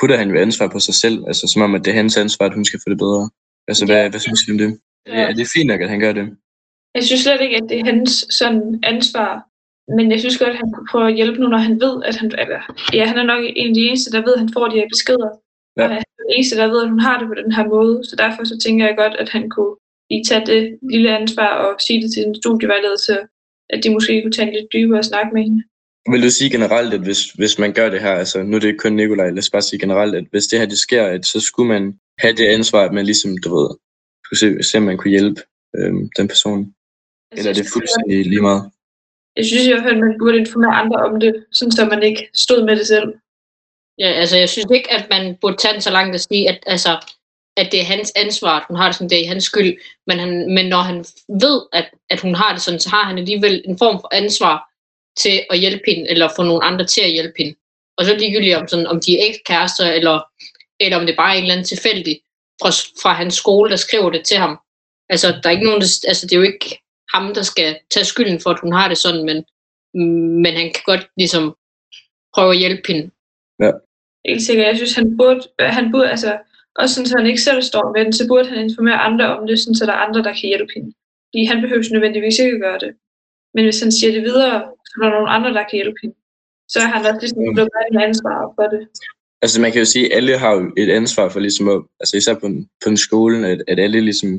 putter 0.00 0.16
han 0.16 0.30
jo 0.30 0.40
ansvar 0.40 0.68
på 0.68 0.78
sig 0.78 0.94
selv. 0.94 1.24
Altså 1.26 1.50
som 1.52 1.62
om, 1.62 1.74
at 1.74 1.84
det 1.84 1.90
er 1.90 1.94
hans 1.94 2.16
ansvar, 2.16 2.46
at 2.46 2.54
hun 2.54 2.64
skal 2.64 2.80
få 2.80 2.90
det 2.90 2.98
bedre. 2.98 3.30
Altså, 3.68 3.86
hvad, 3.86 4.10
hvad 4.10 4.20
synes 4.20 4.40
I 4.48 4.50
om 4.50 4.58
det? 4.58 4.78
Ja. 5.06 5.20
Ja. 5.20 5.28
Er 5.28 5.32
det 5.32 5.48
fint 5.54 5.66
nok, 5.66 5.80
at 5.80 5.88
han 5.88 6.00
gør 6.00 6.12
det? 6.12 6.26
Jeg 6.94 7.04
synes 7.04 7.20
slet 7.20 7.40
ikke, 7.40 7.56
at 7.56 7.66
det 7.68 7.80
er 7.80 7.84
hans 7.84 8.26
sådan 8.30 8.80
ansvar. 8.82 9.30
Men 9.96 10.10
jeg 10.12 10.20
synes 10.20 10.38
godt, 10.38 10.50
at 10.50 10.56
han 10.56 10.72
kunne 10.72 10.88
prøve 10.90 11.08
at 11.08 11.14
hjælpe 11.14 11.40
nu, 11.40 11.46
når 11.48 11.58
han 11.58 11.80
ved, 11.80 12.02
at 12.04 12.16
han... 12.16 12.26
Eller, 12.38 12.60
ja, 12.92 13.04
han 13.06 13.18
er 13.18 13.22
nok 13.32 13.42
en 13.56 13.68
af 13.68 13.74
de 13.74 13.86
eneste, 13.88 14.10
der 14.10 14.20
ved, 14.26 14.34
at 14.34 14.40
han 14.40 14.52
får 14.52 14.68
de 14.68 14.76
her 14.80 14.88
beskeder. 14.94 15.30
Ja. 15.76 15.82
Og 15.84 15.88
han 15.88 15.98
er 15.98 16.22
den 16.22 16.30
eneste, 16.34 16.56
der 16.56 16.66
ved, 16.66 16.82
at 16.82 16.90
hun 16.90 17.00
har 17.00 17.18
det 17.18 17.28
på 17.28 17.34
den 17.42 17.52
her 17.52 17.66
måde. 17.74 18.04
Så 18.08 18.16
derfor 18.16 18.44
så 18.44 18.56
tænker 18.64 18.86
jeg 18.86 18.96
godt, 18.96 19.14
at 19.22 19.28
han 19.28 19.50
kunne 19.50 19.76
lige 20.10 20.24
tage 20.24 20.46
det 20.46 20.78
lille 20.92 21.18
ansvar 21.18 21.50
og 21.64 21.80
sige 21.86 22.02
det 22.02 22.10
til 22.12 22.22
en 22.26 22.34
studievejleder, 22.34 22.96
så 22.96 23.14
at 23.70 23.84
de 23.84 23.90
måske 23.90 24.22
kunne 24.22 24.32
tage 24.32 24.48
en 24.48 24.54
lidt 24.54 24.72
dybere 24.72 25.02
snak 25.02 25.26
med 25.32 25.42
hende. 25.42 25.62
Vil 26.10 26.22
du 26.22 26.30
sige 26.30 26.50
generelt, 26.50 26.94
at 26.94 27.00
hvis, 27.00 27.22
hvis 27.30 27.58
man 27.58 27.72
gør 27.72 27.90
det 27.90 28.00
her, 28.00 28.14
altså 28.22 28.42
nu 28.42 28.56
er 28.56 28.60
det 28.60 28.68
ikke 28.68 28.78
kun 28.78 28.92
Nikolaj, 28.92 29.30
lad 29.30 29.38
os 29.38 29.50
bare 29.50 29.62
sige 29.62 29.80
generelt, 29.80 30.14
at 30.14 30.26
hvis 30.30 30.46
det 30.46 30.58
her 30.58 30.66
det 30.66 30.78
sker, 30.78 31.04
at 31.06 31.26
så 31.26 31.40
skulle 31.40 31.68
man 31.68 31.98
have 32.18 32.34
det 32.36 32.46
ansvar, 32.46 32.84
at 32.84 32.92
man 32.92 33.04
ligesom, 33.04 33.30
du 33.44 33.56
ved, 33.56 33.68
skulle 34.24 34.38
se, 34.38 34.62
se 34.70 34.78
om 34.78 34.82
man 34.82 34.96
kunne 34.96 35.10
hjælpe 35.10 35.40
øhm, 35.76 36.10
den 36.18 36.28
person. 36.28 36.60
Altså, 36.60 37.38
Eller 37.38 37.50
er 37.50 37.54
jeg 37.54 37.64
det 37.64 37.72
fuldstændig 37.72 38.26
lige 38.26 38.42
meget? 38.42 38.70
Jeg 39.36 39.44
synes 39.44 39.66
i 39.66 39.70
hvert 39.70 39.82
fald, 39.82 39.96
at 39.96 40.04
man 40.06 40.18
burde 40.18 40.38
informere 40.38 40.74
andre 40.74 40.96
om 40.96 41.20
det, 41.20 41.44
sådan 41.52 41.72
så 41.72 41.84
man 41.84 42.02
ikke 42.02 42.22
stod 42.34 42.64
med 42.64 42.76
det 42.76 42.86
selv. 42.86 43.08
Ja, 43.98 44.06
altså 44.06 44.36
jeg 44.36 44.48
synes 44.48 44.66
ikke, 44.74 44.92
at 44.92 45.06
man 45.10 45.36
burde 45.40 45.56
tage 45.56 45.72
den 45.72 45.80
så 45.80 45.90
langt 45.90 46.14
at 46.14 46.20
sige, 46.20 46.48
at, 46.48 46.58
altså, 46.66 47.00
at 47.56 47.72
det 47.72 47.80
er 47.80 47.84
hans 47.84 48.12
ansvar, 48.16 48.60
at 48.60 48.66
hun 48.68 48.76
har 48.76 48.86
det 48.86 48.94
sådan, 48.94 49.10
det 49.10 49.24
er 49.24 49.28
hans 49.28 49.44
skyld. 49.44 49.76
Men, 50.06 50.18
han, 50.18 50.54
men 50.54 50.66
når 50.66 50.82
han 50.82 51.04
ved, 51.28 51.62
at, 51.72 51.90
at 52.10 52.20
hun 52.20 52.34
har 52.34 52.52
det 52.52 52.62
sådan, 52.62 52.80
så 52.80 52.90
har 52.90 53.04
han 53.04 53.18
alligevel 53.18 53.62
en 53.64 53.78
form 53.78 54.00
for 54.00 54.14
ansvar 54.14 54.70
til 55.16 55.46
at 55.50 55.58
hjælpe 55.58 55.82
hende, 55.86 56.10
eller 56.10 56.28
få 56.36 56.42
nogle 56.42 56.64
andre 56.64 56.86
til 56.86 57.00
at 57.00 57.10
hjælpe 57.10 57.34
hende. 57.38 57.54
Og 57.96 58.04
så 58.04 58.10
er 58.10 58.14
det 58.14 58.22
ligegyldigt, 58.22 58.56
om, 58.56 58.68
sådan, 58.68 58.86
om 58.86 59.00
de 59.00 59.20
er 59.20 59.26
ekskærester, 59.28 59.92
eller, 59.92 60.20
eller 60.80 60.96
om 60.96 61.06
det 61.06 61.16
bare 61.16 61.32
er 61.32 61.36
en 61.36 61.42
eller 61.42 61.54
anden 61.54 61.66
tilfældig 61.66 62.20
fra, 62.62 62.70
fra 63.02 63.12
hans 63.12 63.34
skole, 63.34 63.70
der 63.70 63.76
skriver 63.76 64.10
det 64.10 64.24
til 64.24 64.36
ham. 64.36 64.58
Altså, 65.08 65.28
der 65.42 65.48
er 65.48 65.50
ikke 65.50 65.64
nogen, 65.64 65.80
der, 65.80 66.04
altså, 66.08 66.26
det 66.26 66.32
er 66.32 66.36
jo 66.36 66.52
ikke 66.52 66.78
ham, 67.14 67.34
der 67.34 67.42
skal 67.42 67.78
tage 67.90 68.04
skylden 68.04 68.40
for, 68.40 68.50
at 68.50 68.60
hun 68.60 68.72
har 68.72 68.88
det 68.88 68.98
sådan, 68.98 69.24
men, 69.24 69.44
men 70.42 70.54
han 70.54 70.72
kan 70.72 70.82
godt 70.84 71.06
ligesom 71.16 71.56
prøve 72.34 72.50
at 72.50 72.58
hjælpe 72.58 72.92
hende. 72.92 73.10
Helt 74.28 74.42
sikkert. 74.42 74.66
Jeg 74.66 74.76
synes, 74.76 74.94
han 74.94 75.16
burde, 75.16 75.40
han 75.76 75.86
burde 75.92 76.10
altså, 76.10 76.30
også 76.80 76.94
sådan, 76.94 77.08
så 77.08 77.14
han 77.18 77.26
ikke 77.26 77.46
selv 77.48 77.62
står 77.62 77.92
med 77.92 78.04
den, 78.04 78.12
så 78.12 78.24
burde 78.28 78.48
han 78.48 78.64
informere 78.64 79.04
andre 79.08 79.36
om 79.36 79.46
det, 79.46 79.58
sådan, 79.58 79.74
så 79.74 79.86
der 79.86 79.92
er 79.92 80.06
andre, 80.06 80.22
der 80.22 80.32
kan 80.38 80.48
hjælpe 80.52 80.72
hende. 80.76 80.90
Fordi 81.30 81.44
han 81.44 81.60
behøver 81.62 81.92
nødvendigvis 81.92 82.38
ikke 82.38 82.54
at 82.54 82.64
gøre 82.66 82.78
det. 82.84 82.92
Men 83.54 83.64
hvis 83.64 83.80
han 83.82 83.92
siger 83.92 84.12
det 84.12 84.22
videre, 84.22 84.56
så 84.88 84.94
er 85.00 85.04
der 85.04 85.16
nogle 85.16 85.34
andre, 85.36 85.50
der 85.56 85.64
kan 85.68 85.76
hjælpe 85.80 85.98
hende. 86.02 86.16
Så 86.72 86.78
er 86.84 86.88
han 86.94 87.06
også 87.06 87.20
ligesom 87.20 87.54
blevet 87.54 87.70
en 87.92 88.00
ansvar 88.08 88.36
for 88.56 88.66
det. 88.74 88.82
Altså 89.42 89.60
man 89.60 89.72
kan 89.72 89.78
jo 89.78 89.84
sige, 89.84 90.06
at 90.06 90.16
alle 90.16 90.38
har 90.38 90.52
jo 90.56 90.72
et 90.76 90.90
ansvar 90.90 91.28
for 91.28 91.40
ligesom 91.40 91.68
at, 91.68 91.82
altså 92.00 92.16
især 92.16 92.34
på 92.34 92.46
en, 92.46 92.68
på 92.82 92.88
en 92.90 92.96
skole, 92.96 93.48
at, 93.48 93.62
at 93.68 93.78
alle 93.80 94.00
ligesom, 94.00 94.30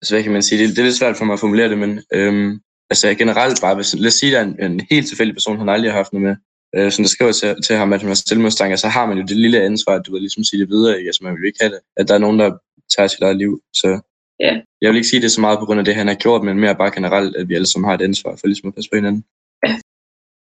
altså 0.00 0.14
hvad 0.14 0.22
kan 0.22 0.32
man 0.32 0.42
sige, 0.42 0.58
det, 0.62 0.68
det 0.68 0.78
er 0.78 0.88
lidt 0.88 1.00
svært 1.00 1.16
for 1.16 1.24
mig 1.24 1.32
at 1.32 1.40
formulere 1.40 1.68
det, 1.68 1.78
men 1.78 2.02
øhm, 2.14 2.60
altså 2.90 3.14
generelt 3.14 3.58
bare, 3.60 3.74
hvis, 3.74 3.94
lad 3.94 4.06
os 4.06 4.14
sige, 4.14 4.38
at 4.38 4.46
der 4.46 4.52
er 4.52 4.66
en, 4.66 4.72
en 4.72 4.86
helt 4.90 5.06
tilfældig 5.08 5.34
person, 5.34 5.58
han 5.58 5.68
aldrig 5.68 5.90
har 5.90 5.98
haft 6.02 6.12
noget 6.12 6.28
med, 6.28 6.36
øh, 6.76 6.92
som 6.92 7.02
der 7.04 7.08
skriver 7.08 7.32
til, 7.32 7.62
til 7.62 7.76
ham, 7.76 7.92
at 7.92 8.00
han 8.00 8.08
har 8.08 8.14
selvmordstanker, 8.14 8.76
så 8.76 8.88
har 8.88 9.06
man 9.06 9.18
jo 9.18 9.24
det 9.24 9.36
lille 9.36 9.62
ansvar, 9.62 9.92
at 9.94 10.06
du 10.06 10.12
vil 10.12 10.20
ligesom 10.20 10.44
sige 10.44 10.60
det 10.60 10.68
videre, 10.68 10.98
ikke? 10.98 11.08
altså 11.08 11.24
man 11.24 11.32
vil 11.32 11.40
jo 11.40 11.46
ikke 11.46 11.58
have 11.60 11.72
det, 11.72 11.80
at 11.96 12.08
der 12.08 12.14
er 12.14 12.18
nogen, 12.18 12.38
der 12.38 12.50
tager 12.96 13.06
sit 13.06 13.20
eget 13.22 13.36
liv, 13.36 13.62
så 13.72 14.00
Ja. 14.40 14.60
jeg 14.80 14.90
vil 14.90 14.96
ikke 14.96 15.08
sige 15.08 15.22
det 15.22 15.30
så 15.30 15.40
meget 15.40 15.58
på 15.58 15.64
grund 15.64 15.78
af 15.78 15.84
det, 15.84 15.94
han 15.94 16.06
har 16.08 16.14
gjort, 16.14 16.44
men 16.44 16.58
mere 16.60 16.76
bare 16.76 16.90
generelt, 16.94 17.36
at 17.36 17.48
vi 17.48 17.54
alle 17.54 17.66
sammen 17.66 17.88
har 17.88 17.94
et 17.94 18.02
ansvar 18.02 18.36
for 18.36 18.46
ligesom 18.46 18.68
at 18.68 18.74
passe 18.74 18.90
på 18.90 18.96
hinanden. 18.96 19.24
Ja. 19.66 19.78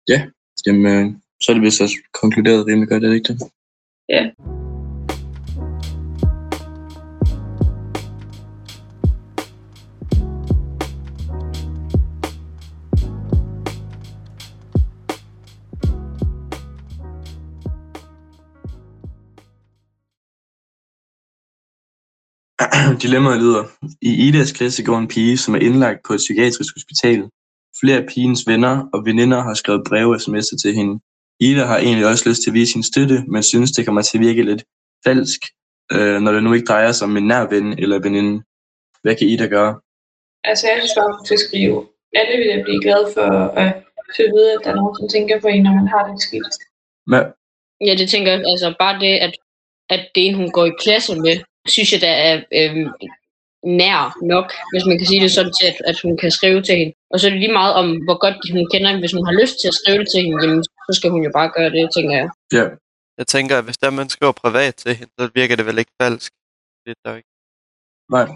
Ja, 0.08 0.26
jamen, 0.66 0.86
øh, 0.86 1.12
så 1.42 1.52
er 1.52 1.54
det 1.54 1.62
vist 1.62 1.80
også 1.80 1.96
konkluderet 2.12 2.66
rimelig 2.66 2.88
godt, 2.88 3.04
er 3.04 3.08
det 3.08 3.14
ikke 3.16 3.32
det? 3.32 3.40
Ja. 4.08 4.30
Dilemmaet 23.02 23.38
lyder, 23.38 23.64
i 24.02 24.10
Idas 24.26 24.52
klasse 24.52 24.84
går 24.84 24.98
en 24.98 25.08
pige, 25.08 25.38
som 25.38 25.54
er 25.54 25.58
indlagt 25.58 26.00
på 26.06 26.12
et 26.12 26.22
psykiatrisk 26.24 26.74
hospital. 26.74 27.20
Flere 27.80 27.98
af 28.02 28.06
pigens 28.12 28.42
venner 28.46 28.88
og 28.94 29.04
veninder 29.04 29.40
har 29.42 29.54
skrevet 29.54 29.82
breve 29.88 30.14
og 30.14 30.20
sms'er 30.20 30.56
til 30.62 30.74
hende. 30.74 30.94
Ida 31.40 31.64
har 31.64 31.78
egentlig 31.78 32.06
også 32.06 32.28
lyst 32.28 32.42
til 32.42 32.50
at 32.50 32.54
vise 32.54 32.72
sin 32.72 32.82
støtte, 32.82 33.24
men 33.28 33.42
synes, 33.42 33.72
det 33.72 33.84
kommer 33.86 34.02
til 34.02 34.18
at 34.18 34.24
virke 34.24 34.42
lidt 34.42 34.64
falsk, 35.06 35.40
øh, 35.92 36.20
når 36.22 36.32
det 36.32 36.42
nu 36.42 36.52
ikke 36.52 36.66
drejer 36.66 36.92
sig 36.92 37.04
om 37.08 37.16
en 37.16 37.26
nær 37.26 37.44
ven 37.54 37.78
eller 37.78 37.98
veninde. 37.98 38.42
Hvad 39.02 39.14
kan 39.16 39.26
Ida 39.26 39.46
gøre? 39.46 39.72
Altså, 40.44 40.66
jeg 40.66 40.76
synes 40.80 40.94
bare, 40.98 41.16
hun 41.16 41.26
skal 41.26 41.38
skrive. 41.38 41.86
Alle 42.20 42.36
vil 42.38 42.64
blive 42.64 42.82
glade 42.82 43.06
for 43.14 43.26
at 43.62 43.84
at 44.18 44.30
vide, 44.36 44.52
at 44.52 44.60
der 44.64 44.70
er 44.70 44.74
nogen, 44.74 44.96
som 44.96 45.08
tænker 45.08 45.40
på 45.40 45.48
en, 45.48 45.62
når 45.62 45.74
man 45.80 45.88
har 45.94 46.02
det 46.08 46.22
skidt. 46.22 46.54
Hvad? 47.06 47.24
Ja, 47.86 47.94
det 48.00 48.06
tænker 48.10 48.30
jeg. 48.32 48.40
Altså 48.52 48.74
bare 48.78 49.00
det, 49.04 49.14
at, 49.26 49.34
at 49.94 50.02
det 50.14 50.26
en, 50.26 50.34
hun 50.34 50.50
går 50.50 50.66
i 50.66 50.78
klasse 50.84 51.14
med, 51.26 51.36
synes 51.68 51.92
jeg, 51.92 52.00
der 52.00 52.14
er 52.28 52.34
øhm, 52.58 52.86
nær 53.80 54.02
nok, 54.34 54.48
hvis 54.72 54.84
man 54.88 54.98
kan 54.98 55.06
sige 55.06 55.20
det 55.24 55.32
sådan 55.32 55.52
til, 55.60 55.66
at, 55.72 55.78
at 55.90 55.96
hun 56.04 56.16
kan 56.22 56.30
skrive 56.30 56.62
til 56.62 56.74
hende. 56.80 56.92
Og 57.12 57.16
så 57.20 57.26
er 57.26 57.30
det 57.30 57.40
lige 57.40 57.52
meget 57.62 57.74
om, 57.80 57.86
hvor 58.06 58.18
godt 58.24 58.36
hun 58.54 58.68
kender 58.72 58.88
hende. 58.88 59.02
Hvis 59.04 59.12
hun 59.18 59.26
har 59.28 59.34
lyst 59.42 59.56
til 59.60 59.68
at 59.72 59.74
skrive 59.80 59.98
det 60.02 60.08
til 60.12 60.20
hende, 60.24 60.38
jamen, 60.42 60.64
så 60.86 60.92
skal 60.98 61.10
hun 61.10 61.22
jo 61.26 61.30
bare 61.38 61.50
gøre 61.56 61.70
det, 61.76 61.82
tænker 61.96 62.14
jeg. 62.20 62.28
Ja, 62.58 62.64
Jeg 63.18 63.26
tænker, 63.26 63.54
at 63.58 63.64
hvis 63.64 63.78
der 63.78 63.90
man 63.90 64.08
skriver 64.08 64.32
privat 64.32 64.74
til 64.74 64.94
hende, 64.98 65.12
så 65.20 65.24
virker 65.34 65.56
det 65.56 65.66
vel 65.66 65.78
ikke 65.78 65.94
falsk. 66.02 66.30
Det 66.84 66.90
er 66.96 67.00
der 67.04 67.16
ikke. 67.16 67.30
nej. 68.16 68.26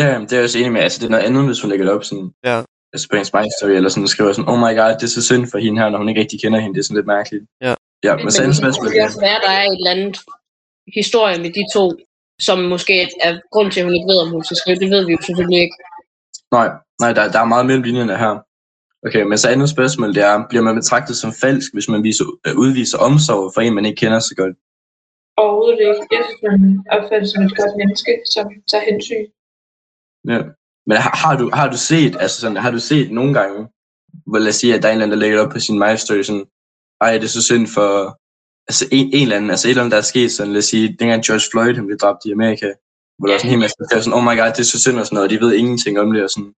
Ja, 0.00 0.06
det 0.20 0.32
er 0.32 0.36
jeg 0.36 0.44
også 0.44 0.58
enig 0.58 0.72
med. 0.72 0.80
Altså, 0.86 0.98
det 1.00 1.06
er 1.06 1.10
noget 1.14 1.24
andet, 1.28 1.46
hvis 1.46 1.60
hun 1.60 1.70
lægger 1.70 1.86
det 1.86 1.94
op 1.96 2.04
sådan, 2.04 2.28
Ja. 2.50 2.56
altså 2.92 3.06
på 3.10 3.16
en 3.16 3.24
story 3.58 3.70
eller 3.78 3.90
sådan, 3.90 4.08
skriver 4.14 4.32
sådan, 4.32 4.48
oh 4.52 4.58
my 4.64 4.72
god, 4.80 4.92
det 4.98 5.06
er 5.08 5.14
så 5.18 5.22
synd 5.30 5.44
for 5.50 5.58
hende 5.64 5.80
her, 5.80 5.88
når 5.90 5.98
hun 5.98 6.08
ikke 6.08 6.20
rigtig 6.20 6.40
kender 6.42 6.58
hende. 6.60 6.74
Det 6.74 6.80
er 6.80 6.84
sådan 6.88 6.96
lidt 7.00 7.06
mærkeligt. 7.16 7.44
Ja. 7.66 7.74
Ja, 8.06 8.12
men 8.16 8.30
så 8.30 8.36
Men 8.38 8.44
andet 8.44 8.56
det 8.56 8.62
spørgsmål. 8.62 8.92
kan 8.92 9.04
også 9.08 9.20
være, 9.26 9.36
at 9.40 9.44
der 9.46 9.52
er 9.60 9.64
et 9.70 9.76
eller 9.80 9.90
andet 9.96 10.16
historie 11.00 11.36
med 11.44 11.50
de 11.58 11.64
to, 11.76 11.84
som 12.46 12.58
måske 12.58 12.94
er 13.26 13.32
grund 13.52 13.68
til, 13.70 13.80
at 13.80 13.86
hun 13.86 13.94
ikke 13.94 14.10
ved, 14.12 14.18
om 14.24 14.30
hun 14.30 14.44
skal 14.44 14.56
skrive. 14.56 14.78
Det 14.82 14.90
ved 14.90 15.06
vi 15.06 15.12
jo 15.12 15.22
selvfølgelig 15.22 15.60
ikke. 15.64 15.76
Nej, 16.56 16.68
nej 17.02 17.12
der, 17.12 17.32
der 17.32 17.40
er 17.40 17.52
meget 17.52 17.66
mellem 17.66 17.82
linjerne 17.82 18.16
her. 18.24 18.34
Okay, 19.06 19.22
men 19.22 19.38
så 19.38 19.48
andet 19.48 19.70
spørgsmål, 19.76 20.14
det 20.14 20.22
er, 20.30 20.46
bliver 20.50 20.64
man 20.68 20.74
betragtet 20.74 21.16
som 21.16 21.32
falsk, 21.42 21.68
hvis 21.72 21.88
man 21.88 22.02
viser, 22.02 22.24
øh, 22.46 22.54
udviser 22.64 22.98
omsorg 22.98 23.44
for 23.54 23.60
en, 23.60 23.74
man 23.74 23.86
ikke 23.86 24.00
kender 24.00 24.20
så 24.20 24.34
godt? 24.40 24.54
Overhovedet 25.36 25.80
ikke. 25.80 26.06
Jeg 26.16 26.22
synes, 26.26 26.42
man 26.48 26.84
opfattes 26.96 27.30
som 27.30 27.42
et 27.42 27.56
godt 27.60 27.74
menneske, 27.80 28.12
som 28.34 28.46
tager 28.70 28.84
hensyn. 28.90 29.26
Ja. 30.32 30.40
Men 30.88 30.96
har, 31.04 31.14
har, 31.22 31.34
du, 31.40 31.50
har 31.52 31.68
du 31.70 31.78
set, 31.90 32.16
altså 32.22 32.40
sådan, 32.40 32.56
har 32.56 32.70
du 32.70 32.80
set 32.90 33.10
nogle 33.18 33.34
gange, 33.38 33.58
hvor 34.26 34.38
lad 34.38 34.48
os 34.48 34.54
sige, 34.54 34.74
at 34.74 34.82
der 34.82 34.88
er 34.88 34.92
en 34.92 34.96
eller 34.96 35.06
anden, 35.06 35.18
der 35.18 35.24
lægger 35.24 35.42
op 35.42 35.52
på 35.52 35.60
sin 35.60 35.78
my 35.78 35.94
story, 35.96 36.22
sådan, 36.22 36.46
ej, 37.00 37.12
det 37.12 37.24
er 37.24 37.36
så 37.38 37.42
synd 37.42 37.66
for, 37.76 38.18
altså 38.68 38.84
en, 38.96 39.06
en 39.16 39.22
eller 39.22 39.36
anden, 39.36 39.50
altså 39.50 39.64
et 39.66 39.70
eller 39.70 39.82
andet, 39.82 39.94
der 39.96 40.02
er 40.04 40.12
sket, 40.12 40.32
sådan, 40.32 40.52
lad 40.52 40.62
os 40.64 40.70
sige, 40.74 40.96
dengang 41.00 41.20
George 41.26 41.46
Floyd, 41.50 41.74
han 41.78 41.86
blev 41.86 41.98
dræbt 41.98 42.22
i 42.26 42.32
Amerika, 42.38 42.68
hvor 43.18 43.26
der 43.26 43.34
er 43.34 43.38
sådan 43.38 43.48
en 43.48 43.54
hel 43.54 43.64
masse, 43.64 43.76
der 43.90 43.96
er 43.96 44.04
sådan, 44.04 44.18
oh 44.18 44.24
my 44.28 44.34
god, 44.40 44.50
det 44.56 44.62
er 44.66 44.70
så 44.74 44.80
synd 44.84 44.98
og 45.00 45.06
sådan 45.06 45.16
noget, 45.16 45.26
og 45.28 45.32
de 45.34 45.40
ved 45.44 45.52
ingenting 45.60 45.94
om 46.02 46.08
det, 46.14 46.22
og 46.26 46.30
sådan, 46.36 46.52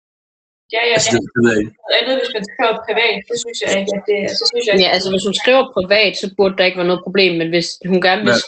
Ja, 0.76 0.82
ja, 0.88 0.94
altså, 0.96 1.10
ja. 1.12 1.16
det, 1.16 1.28
det 1.34 1.40
ved 1.44 1.50
jeg 1.54 1.60
ikke. 1.62 1.74
Andet, 2.00 2.14
hvis 2.20 2.32
man 2.36 2.44
skriver 2.50 2.74
privat, 2.86 3.18
det 3.30 3.36
synes 3.44 3.58
jeg 3.62 3.70
ikke, 3.80 3.92
at 3.98 4.04
det 4.08 4.18
så 4.40 4.44
synes 4.50 4.64
jeg, 4.68 4.74
Ja, 4.84 4.88
altså 4.96 5.08
hvis 5.12 5.24
hun 5.28 5.36
skriver 5.42 5.64
privat, 5.76 6.12
så 6.22 6.26
burde 6.36 6.56
der 6.58 6.64
ikke 6.68 6.80
være 6.80 6.90
noget 6.90 7.06
problem, 7.06 7.32
men 7.40 7.48
hvis 7.54 7.68
hun 7.92 8.00
gerne 8.08 8.22
vil 8.28 8.38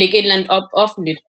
lægge 0.00 0.14
et 0.18 0.24
eller 0.24 0.36
andet 0.36 0.50
op 0.58 0.68
offentligt, 0.84 1.20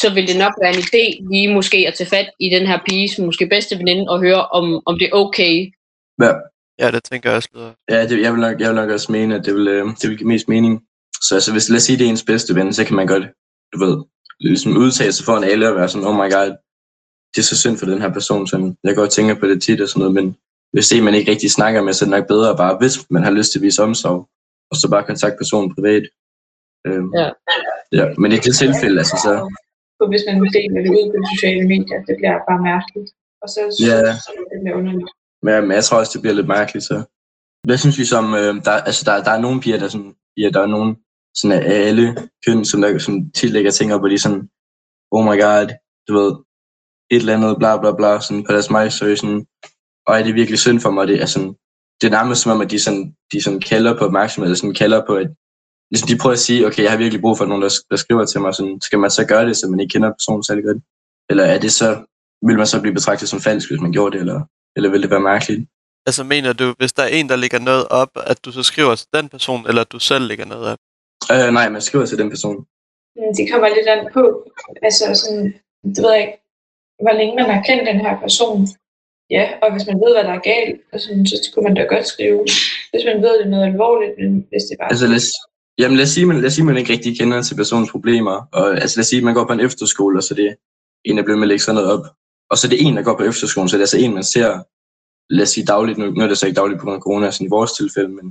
så 0.00 0.06
vil 0.14 0.28
det 0.30 0.36
nok 0.44 0.54
være 0.62 0.72
en 0.76 0.84
idé 0.88 1.04
lige 1.32 1.54
måske 1.58 1.78
at 1.88 1.94
tage 1.94 2.12
fat 2.14 2.28
i 2.46 2.48
den 2.56 2.64
her 2.70 2.78
pige, 2.88 3.08
som 3.12 3.24
måske 3.28 3.52
bedste 3.54 3.78
veninde, 3.80 4.04
og 4.12 4.16
høre, 4.26 4.42
om, 4.58 4.64
om 4.88 4.94
det 4.98 5.06
er 5.08 5.14
okay. 5.22 5.54
Ja, 6.24 6.32
Ja, 6.78 6.90
det 6.90 7.04
tænker 7.04 7.30
jeg 7.30 7.36
også 7.36 7.48
lyder. 7.54 7.72
ja 7.90 8.06
det, 8.08 8.22
jeg, 8.22 8.32
vil 8.32 8.40
nok, 8.40 8.60
jeg 8.60 8.68
vil 8.68 8.74
nok 8.74 8.90
også 8.90 9.12
mene, 9.12 9.34
at 9.34 9.44
det 9.46 9.54
vil, 9.54 9.68
øh, 9.68 9.86
det 10.00 10.10
vil 10.10 10.18
give 10.18 10.28
mest 10.28 10.48
mening. 10.48 10.82
Så 11.28 11.34
altså, 11.34 11.52
hvis, 11.52 11.68
lad 11.68 11.76
os 11.76 11.82
sige, 11.82 11.98
det 11.98 12.04
er 12.06 12.10
ens 12.10 12.24
bedste 12.30 12.54
ven, 12.54 12.72
så 12.72 12.84
kan 12.84 12.96
man 12.96 13.06
godt, 13.06 13.24
du 13.72 13.78
ved, 13.84 13.96
ligesom 14.40 14.76
udtale 14.76 15.12
sig 15.12 15.24
foran 15.24 15.44
alle 15.44 15.68
og 15.70 15.76
være 15.76 15.88
sådan, 15.88 16.06
oh 16.06 16.14
my 16.22 16.28
god, 16.36 16.50
det 17.34 17.38
er 17.42 17.48
så 17.52 17.56
synd 17.62 17.76
for 17.78 17.86
den 17.86 18.00
her 18.00 18.12
person. 18.18 18.46
Sådan, 18.46 18.76
jeg 18.84 18.94
går 18.96 19.02
og 19.02 19.10
tænker 19.10 19.34
på 19.34 19.46
det 19.46 19.62
tit 19.62 19.80
og 19.80 19.88
sådan 19.88 20.00
noget, 20.00 20.14
men 20.14 20.26
hvis 20.72 20.88
det 20.88 21.02
man 21.04 21.14
ikke 21.14 21.30
rigtig 21.30 21.50
snakker 21.50 21.82
med, 21.82 21.92
så 21.92 22.04
er 22.04 22.06
det 22.06 22.16
nok 22.18 22.26
bedre 22.34 22.56
bare, 22.56 22.74
hvis 22.80 22.94
man 23.10 23.22
har 23.22 23.30
lyst 23.30 23.52
til 23.52 23.58
at 23.58 23.62
vise 23.62 23.82
omsorg, 23.82 24.20
og 24.70 24.76
så 24.76 24.86
bare 24.90 25.04
kontakte 25.10 25.36
personen 25.42 25.74
privat. 25.74 26.04
Øhm, 26.86 27.08
Ja. 27.20 27.28
ja. 27.98 28.04
Men 28.22 28.32
i 28.32 28.36
det 28.46 28.54
tilfælde, 28.62 28.98
altså 29.02 29.16
så, 29.26 29.32
for 29.98 30.06
hvis 30.10 30.22
man 30.28 30.34
deler 30.58 30.80
det 30.84 30.90
ud 30.98 31.04
på 31.12 31.16
de 31.22 31.28
sociale 31.34 31.62
medier, 31.72 31.98
det 32.08 32.14
bliver 32.18 32.36
bare 32.50 32.60
mærkeligt. 32.72 33.10
Og 33.42 33.48
så 33.54 33.60
synes 33.76 33.88
Ja. 33.90 33.96
jeg, 33.96 34.14
det 34.50 34.58
bliver 34.62 34.76
underligt. 34.80 35.10
men, 35.46 35.54
men 35.68 35.72
jeg 35.78 35.84
tror 35.84 35.98
også, 35.98 36.12
det 36.14 36.22
bliver 36.22 36.34
lidt 36.38 36.50
mærkeligt. 36.58 36.84
Så. 36.90 36.96
Hvad 37.66 37.78
synes 37.78 37.98
vi 37.98 38.04
som, 38.14 38.24
øh, 38.40 38.52
der, 38.66 38.74
altså 38.88 39.02
der, 39.08 39.22
der 39.26 39.30
er 39.36 39.40
nogle 39.46 39.60
piger, 39.62 39.78
der 39.78 39.88
sådan, 39.88 40.14
ja, 40.42 40.48
der 40.54 40.60
er 40.66 40.70
nogle 40.76 40.90
sådan 41.34 41.62
af 41.62 41.86
alle 41.88 42.16
køn, 42.46 42.64
som, 42.64 42.80
der, 42.80 42.98
som 42.98 43.30
tit 43.30 43.50
lægger 43.50 43.70
ting 43.70 43.94
op, 43.94 44.02
og 44.02 44.08
lige 44.08 44.18
sådan, 44.18 44.48
oh 45.10 45.24
my 45.24 45.36
god, 45.44 45.68
du 46.08 46.12
ved, 46.18 46.30
et 47.10 47.20
eller 47.20 47.36
andet, 47.36 47.58
bla 47.58 47.80
bla 47.80 47.92
bla, 47.92 48.20
sådan 48.20 48.44
på 48.44 48.52
deres 48.52 48.64
så 48.64 48.96
story, 48.96 49.14
sådan, 49.14 49.46
og 50.06 50.18
er 50.18 50.22
det 50.24 50.34
virkelig 50.34 50.58
synd 50.58 50.80
for 50.80 50.90
mig, 50.90 51.08
det 51.08 51.22
er 51.22 51.26
sådan, 51.26 51.54
det 52.00 52.06
er 52.06 52.10
nærmest 52.10 52.42
som 52.42 52.52
om, 52.52 52.60
at 52.60 52.70
de 52.70 52.80
sådan, 52.80 53.14
de 53.32 53.42
sådan 53.42 53.60
kalder 53.60 53.98
på 53.98 54.04
opmærksomhed, 54.04 54.46
eller 54.46 54.56
sådan 54.56 54.74
kalder 54.74 55.06
på, 55.06 55.14
at 55.16 55.28
ligesom 55.90 56.08
de 56.08 56.18
prøver 56.18 56.32
at 56.32 56.38
sige, 56.46 56.66
okay, 56.66 56.82
jeg 56.82 56.90
har 56.90 56.98
virkelig 56.98 57.20
brug 57.20 57.38
for 57.38 57.46
nogen, 57.46 57.62
der, 57.62 57.72
der 57.90 57.96
skriver 57.96 58.24
til 58.26 58.40
mig, 58.40 58.54
sådan, 58.54 58.80
skal 58.80 58.98
man 58.98 59.10
så 59.10 59.26
gøre 59.26 59.46
det, 59.48 59.56
så 59.56 59.68
man 59.68 59.80
ikke 59.80 59.92
kender 59.92 60.10
personen 60.10 60.44
særlig 60.44 60.64
godt? 60.64 60.78
Eller 61.30 61.44
er 61.44 61.58
det 61.58 61.72
så, 61.72 61.88
vil 62.46 62.56
man 62.56 62.66
så 62.66 62.80
blive 62.80 62.94
betragtet 62.94 63.28
som 63.28 63.40
falsk, 63.40 63.70
hvis 63.70 63.80
man 63.80 63.92
gjorde 63.92 64.12
det, 64.12 64.20
eller, 64.20 64.40
eller 64.76 64.90
vil 64.90 65.02
det 65.02 65.10
være 65.10 65.20
mærkeligt? 65.20 65.68
Altså 66.06 66.24
mener 66.24 66.52
du, 66.52 66.74
hvis 66.78 66.92
der 66.92 67.02
er 67.02 67.08
en, 67.08 67.28
der 67.28 67.36
lægger 67.36 67.58
noget 67.58 67.88
op, 67.88 68.10
at 68.16 68.44
du 68.44 68.52
så 68.52 68.62
skriver 68.62 68.94
til 68.94 69.06
den 69.14 69.28
person, 69.28 69.66
eller 69.68 69.80
at 69.80 69.92
du 69.92 69.98
selv 69.98 70.24
lægger 70.24 70.44
noget 70.44 70.66
op? 70.66 70.78
Øh, 71.32 71.52
nej, 71.58 71.68
man 71.68 71.82
skriver 71.88 72.06
til 72.06 72.18
den 72.18 72.30
person. 72.30 72.66
Det 73.38 73.44
kommer 73.50 73.68
lidt 73.68 73.88
an 73.94 74.08
på, 74.12 74.22
altså 74.82 75.04
sådan, 75.22 75.46
det 75.94 76.00
ved 76.02 76.12
jeg 76.12 76.20
ikke, 76.20 76.38
hvor 77.04 77.14
længe 77.18 77.34
man 77.40 77.50
har 77.50 77.62
kendt 77.68 77.88
den 77.90 78.00
her 78.00 78.14
person. 78.20 78.68
Ja, 79.30 79.44
og 79.62 79.72
hvis 79.72 79.86
man 79.90 80.00
ved, 80.02 80.12
hvad 80.14 80.24
der 80.24 80.34
er 80.38 80.48
galt, 80.52 80.80
og 80.92 81.00
sådan, 81.00 81.26
så 81.26 81.50
kunne 81.52 81.64
man 81.68 81.74
da 81.74 81.82
godt 81.82 82.06
skrive, 82.06 82.40
hvis 82.90 83.04
man 83.10 83.22
ved, 83.24 83.32
det 83.38 83.46
er 83.46 83.54
noget 83.54 83.66
alvorligt, 83.72 84.12
men 84.18 84.46
hvis 84.50 84.64
det 84.68 84.78
bare 84.78 84.90
Altså 84.92 85.06
lad 85.06 85.20
os, 85.22 85.30
jamen, 85.80 85.96
lad 85.96 86.06
os, 86.06 86.10
sige, 86.10 86.26
man, 86.26 86.36
lad 86.36 86.46
os 86.50 86.54
sige, 86.54 86.64
man 86.64 86.76
ikke 86.76 86.92
rigtig 86.92 87.18
kender 87.18 87.42
til 87.42 87.54
personens 87.62 87.90
problemer. 87.90 88.36
Og, 88.52 88.66
altså 88.82 88.94
lad 88.96 89.04
os 89.04 89.10
sige, 89.12 89.24
man 89.24 89.34
går 89.34 89.46
på 89.46 89.52
en 89.52 89.66
efterskole, 89.68 90.18
og 90.18 90.22
så 90.22 90.34
det 90.34 90.46
er 90.46 90.54
en, 91.04 91.16
der 91.16 91.24
bliver 91.24 91.38
med 91.38 91.46
at 91.48 91.48
lægge 91.48 91.64
sådan 91.64 91.74
noget 91.74 91.92
op. 91.94 92.04
Og 92.50 92.58
så 92.58 92.66
er 92.66 92.70
det 92.70 92.82
en, 92.86 92.96
der 92.96 93.02
går 93.02 93.16
på 93.16 93.24
efterskolen, 93.30 93.68
så 93.68 93.76
det 93.76 93.80
er 93.82 93.88
altså 93.88 93.98
en, 93.98 94.14
man 94.14 94.28
ser, 94.34 94.48
lad 95.36 95.42
os 95.42 95.52
sige 95.54 95.66
dagligt, 95.66 95.98
nu, 95.98 96.04
nu 96.10 96.20
er 96.24 96.28
det 96.28 96.38
så 96.38 96.46
ikke 96.46 96.60
dagligt 96.60 96.80
på 96.80 96.84
grund 96.84 96.96
af 96.96 97.02
corona, 97.06 97.30
sådan 97.30 97.46
i 97.46 97.54
vores 97.56 97.72
tilfælde, 97.72 98.08
men 98.08 98.26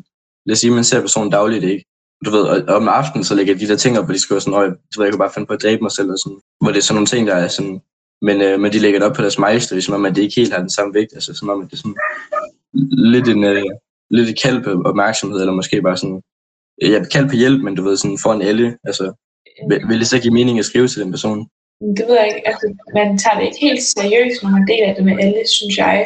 lad 0.45 0.53
os 0.53 0.60
sige, 0.60 0.71
man 0.71 0.84
ser 0.84 1.01
personen 1.01 1.32
dagligt, 1.32 1.63
ikke? 1.63 1.86
Du 2.26 2.30
ved, 2.32 2.42
og, 2.42 2.76
om 2.76 2.88
aftenen, 2.88 3.24
så 3.24 3.36
lægger 3.36 3.56
de 3.56 3.68
der 3.68 3.76
ting 3.76 4.00
op, 4.00 4.06
hvor 4.06 4.14
de 4.14 4.20
skriver 4.20 4.40
sådan, 4.40 4.60
øj, 4.60 4.68
du 4.68 4.96
ved, 4.98 5.06
jeg 5.06 5.14
kunne 5.14 5.26
bare 5.26 5.34
finde 5.34 5.48
på 5.48 5.54
at 5.54 5.64
dræbe 5.64 5.82
mig 5.82 5.92
selv, 5.92 6.10
og 6.12 6.18
sådan, 6.18 6.40
hvor 6.62 6.72
det 6.72 6.78
er 6.78 6.82
sådan 6.82 6.96
nogle 6.96 7.12
ting, 7.14 7.28
der 7.28 7.36
er 7.36 7.48
sådan, 7.48 7.82
men, 8.22 8.42
øh, 8.42 8.60
men 8.60 8.72
de 8.74 8.80
lægger 8.80 9.00
det 9.00 9.08
op 9.08 9.16
på 9.16 9.22
deres 9.22 9.40
milestone, 9.40 9.82
som 9.82 9.94
om, 9.94 10.06
at 10.06 10.16
det 10.16 10.22
ikke 10.22 10.40
helt 10.42 10.54
har 10.54 10.60
den 10.60 10.76
samme 10.78 10.94
vægt, 10.94 11.14
altså 11.14 11.34
som 11.34 11.50
om, 11.50 11.62
at 11.62 11.68
det 11.70 11.74
er 11.74 11.82
sådan 11.84 11.98
lidt 13.14 13.28
en, 13.28 13.44
øh, 13.44 13.64
lidt 14.10 14.30
et 14.30 14.42
kald 14.44 14.64
på 14.64 14.72
opmærksomhed, 14.90 15.40
eller 15.40 15.54
måske 15.54 15.82
bare 15.82 15.98
sådan, 15.98 16.22
jeg 16.82 17.00
vil 17.02 17.30
på 17.30 17.36
hjælp, 17.36 17.62
men 17.64 17.76
du 17.76 17.84
ved, 17.84 17.98
sådan 17.98 18.24
foran 18.24 18.42
alle, 18.42 18.78
altså, 18.90 19.06
vil, 19.70 19.80
vil 19.90 20.00
det 20.00 20.08
så 20.08 20.18
give 20.22 20.34
mening 20.34 20.60
at 20.60 20.66
skrive 20.66 20.88
til 20.88 21.02
den 21.04 21.12
person? 21.12 21.40
Det 21.98 22.06
ved 22.08 22.16
jeg 22.20 22.28
ikke. 22.32 22.48
Altså, 22.50 22.66
man 23.00 23.08
tager 23.22 23.38
det 23.38 23.46
ikke 23.48 23.62
helt 23.68 23.84
seriøst, 23.96 24.38
når 24.44 24.52
man 24.58 24.66
deler 24.72 24.94
det 24.98 25.04
med 25.10 25.16
alle, 25.24 25.42
synes 25.58 25.76
jeg. 25.84 25.98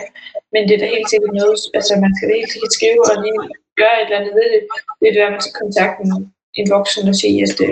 Men 0.54 0.62
det 0.68 0.74
er 0.76 0.82
da 0.84 0.88
helt 0.96 1.10
sikkert 1.12 1.34
noget, 1.42 1.58
altså 1.78 1.94
man 2.04 2.12
skal 2.16 2.26
da 2.30 2.34
helt 2.40 2.54
sikkert 2.54 2.74
skrive 2.78 3.02
og 3.12 3.18
lige 3.26 3.42
gøre 3.82 3.96
et 3.98 4.06
eller 4.08 4.20
andet 4.20 4.34
ved 4.40 4.48
det. 4.54 4.62
Det 5.00 5.06
er 5.08 5.14
det, 5.14 5.24
at 5.28 5.34
man 5.36 5.44
skal 5.46 5.60
kontakte 5.64 6.00
en, 6.08 6.14
en 6.60 6.68
voksen 6.76 7.12
og 7.12 7.16
sige, 7.22 7.38
at 7.46 7.54
det, 7.60 7.72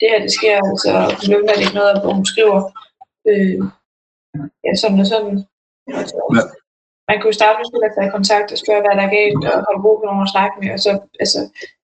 det 0.00 0.06
her, 0.10 0.20
det 0.26 0.32
sker, 0.38 0.56
altså, 0.72 0.90
nu 1.30 1.34
er 1.38 1.54
det 1.56 1.64
ikke 1.64 1.80
noget, 1.82 1.94
hvor 2.02 2.12
hun 2.18 2.26
skriver, 2.32 2.60
øh, 3.30 3.58
ja, 4.64 4.72
sådan 4.82 5.02
og 5.04 5.08
sådan. 5.14 5.36
Altså, 6.00 6.16
Ja. 6.36 6.44
Man 7.10 7.18
kunne 7.20 7.38
starte 7.40 7.58
med 7.58 7.88
at 7.88 7.96
tage 7.96 8.14
kontakt 8.16 8.48
og 8.54 8.58
spørge, 8.62 8.82
hvad 8.84 8.94
der 8.98 9.04
er 9.06 9.14
galt, 9.18 9.42
og 9.50 9.56
holde 9.66 9.82
brug 9.84 9.96
for 9.98 10.06
nogen 10.08 10.26
at 10.26 10.34
snakke 10.34 10.54
med, 10.60 10.70
og 10.76 10.80
så, 10.86 10.92
altså, 11.22 11.40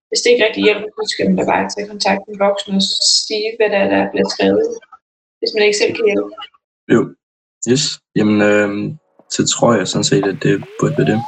hvis 0.09 0.21
det 0.21 0.31
ikke 0.31 0.45
rigtig 0.47 0.63
hjælper, 0.67 0.89
så 0.99 1.05
skal 1.13 1.27
man 1.29 1.37
da 1.39 1.45
bare 1.53 1.71
tage 1.75 1.91
kontakt 1.93 2.21
med 2.23 2.33
en 2.35 2.45
voksen 2.47 2.73
og 2.81 2.85
sige, 3.27 3.49
hvad 3.59 3.69
der, 3.75 3.81
er, 3.85 3.89
der 3.93 3.99
er 4.05 4.11
blevet 4.13 4.31
skrevet, 4.35 4.67
hvis 5.41 5.53
man 5.55 5.65
ikke 5.67 5.81
selv 5.83 5.93
kan 5.97 6.07
hjælpe. 6.09 6.31
Jo, 6.95 7.01
yes. 7.71 7.85
Jamen, 8.19 8.39
øh, 8.51 8.69
så 9.35 9.41
tror 9.53 9.71
jeg 9.79 9.89
sådan 9.89 10.11
set, 10.11 10.27
at 10.33 10.39
det 10.45 10.55
burde 10.79 10.97
være 10.99 11.11
det. 11.13 11.21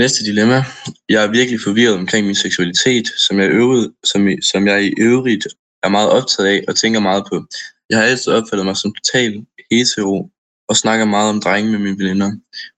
Næste 0.00 0.24
dilemma. 0.24 0.64
Jeg 1.08 1.24
er 1.24 1.30
virkelig 1.30 1.60
forvirret 1.60 1.94
omkring 1.94 2.26
min 2.26 2.34
seksualitet, 2.34 3.06
som 3.26 3.40
jeg, 3.40 3.48
øvrigt, 3.50 3.92
som, 4.04 4.28
som 4.52 4.66
jeg 4.66 4.84
i 4.84 4.92
øvrigt 4.98 5.46
er 5.82 5.88
meget 5.88 6.10
optaget 6.10 6.48
af 6.48 6.64
og 6.68 6.76
tænker 6.76 7.00
meget 7.00 7.24
på. 7.30 7.44
Jeg 7.90 7.98
har 7.98 8.04
altid 8.04 8.32
opfattet 8.32 8.66
mig 8.66 8.76
som 8.76 8.94
total 8.94 9.44
hetero 9.70 10.30
og 10.68 10.76
snakker 10.76 11.04
meget 11.04 11.30
om 11.30 11.40
drenge 11.40 11.70
med 11.70 11.78
mine 11.78 11.98
veninder. 11.98 12.30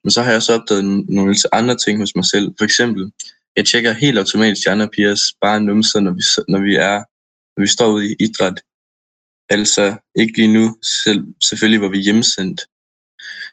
Men 0.03 0.11
så 0.11 0.21
har 0.21 0.29
jeg 0.29 0.37
også 0.37 0.53
opdaget 0.53 0.85
nogle 1.09 1.35
andre 1.51 1.75
ting 1.85 1.99
hos 1.99 2.15
mig 2.15 2.25
selv. 2.25 2.47
For 2.57 2.65
eksempel, 2.65 3.11
jeg 3.55 3.65
tjekker 3.65 3.91
helt 3.91 4.17
automatisk 4.17 4.65
de 4.65 4.71
andre 4.71 4.89
pigers 4.89 5.23
bare 5.41 5.61
numser, 5.61 5.99
når 5.99 6.11
vi, 6.11 6.23
når 6.47 6.59
vi 6.59 6.75
er, 6.75 6.97
når 7.55 7.61
vi 7.61 7.67
står 7.67 7.87
ude 7.93 8.11
i 8.11 8.15
idræt. 8.19 8.61
Altså 9.49 9.95
ikke 10.15 10.37
lige 10.37 10.53
nu, 10.53 10.77
selv, 11.03 11.23
selvfølgelig 11.43 11.79
hvor 11.79 11.89
vi 11.89 11.97
er 11.97 12.07
hjemsendt. 12.09 12.61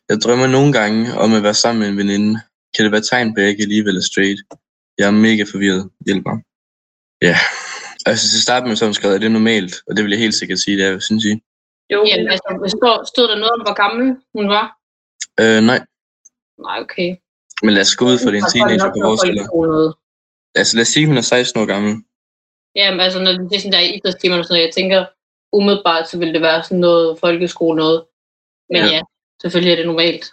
Jeg 0.08 0.18
drømmer 0.24 0.46
nogle 0.46 0.72
gange 0.72 1.14
om 1.14 1.34
at 1.34 1.42
være 1.42 1.54
sammen 1.54 1.80
med 1.80 1.88
en 1.88 1.96
veninde. 1.96 2.40
Kan 2.74 2.84
det 2.84 2.92
være 2.92 3.06
tegn 3.10 3.34
på, 3.34 3.36
at 3.38 3.42
jeg 3.42 3.50
ikke 3.50 3.62
alligevel 3.62 3.96
er 3.96 4.00
straight? 4.10 4.40
Jeg 4.98 5.06
er 5.06 5.10
mega 5.10 5.42
forvirret. 5.52 5.90
Hjælp 6.06 6.24
mig. 6.26 6.38
Ja, 7.28 7.36
altså 8.06 8.24
til 8.30 8.38
at 8.40 8.46
starte 8.48 8.66
med, 8.66 8.76
så 8.76 8.84
har 8.84 8.88
hun 8.88 8.94
skrevet, 8.94 9.14
at 9.14 9.20
det 9.20 9.26
er 9.26 9.38
normalt, 9.40 9.74
og 9.86 9.96
det 9.96 10.04
vil 10.04 10.10
jeg 10.10 10.18
helt 10.24 10.34
sikkert 10.34 10.58
sige, 10.58 10.76
det 10.78 10.86
er, 10.86 10.98
synes 10.98 11.24
I? 11.24 11.32
Jo, 11.92 12.04
Jamen, 12.08 12.28
altså, 12.34 12.48
stod, 12.76 13.06
stod 13.12 13.28
der 13.28 13.38
noget 13.42 13.52
om, 13.56 13.60
hvor 13.66 13.76
gammel 13.82 14.16
hun 14.36 14.48
var? 14.56 14.66
Øh, 15.40 15.60
nej, 15.70 15.80
Nej, 16.66 16.78
okay. 16.84 17.10
men 17.62 17.74
lad 17.74 17.82
os 17.82 17.96
gå 17.96 18.04
ud 18.04 18.18
for 18.22 18.30
det 18.30 18.38
er 18.38 18.44
en 18.44 18.50
Så 18.50 18.58
er 18.58 18.68
det 18.68 18.68
teenager 18.68 18.92
på 18.94 18.98
noget 18.98 19.08
vores 19.08 19.24
alder. 19.28 19.92
Altså 20.54 20.76
lad 20.76 20.82
os 20.82 20.88
sige, 20.94 21.06
hun 21.06 21.16
er 21.16 21.20
16 21.20 21.60
år 21.62 21.66
gammel. 21.74 21.92
Jamen, 22.76 23.00
altså, 23.00 23.18
når 23.22 23.32
det 23.32 23.56
er 23.56 23.60
sådan 23.60 23.72
der 23.72 23.80
i 23.86 23.94
idrætstimer 23.96 24.38
og 24.38 24.44
sådan 24.44 24.54
noget, 24.54 24.66
jeg 24.66 24.74
tænker, 24.74 25.00
umiddelbart, 25.52 26.08
så 26.10 26.18
vil 26.18 26.34
det 26.34 26.42
være 26.42 26.62
sådan 26.62 26.80
noget 26.86 27.18
folkeskole 27.24 27.76
noget. 27.76 27.98
Men 28.70 28.76
Ja. 28.76 28.86
ja, 28.86 28.92
ja 28.94 29.02
selvfølgelig 29.42 29.72
er 29.72 29.76
det 29.76 29.86
normalt. 29.86 30.24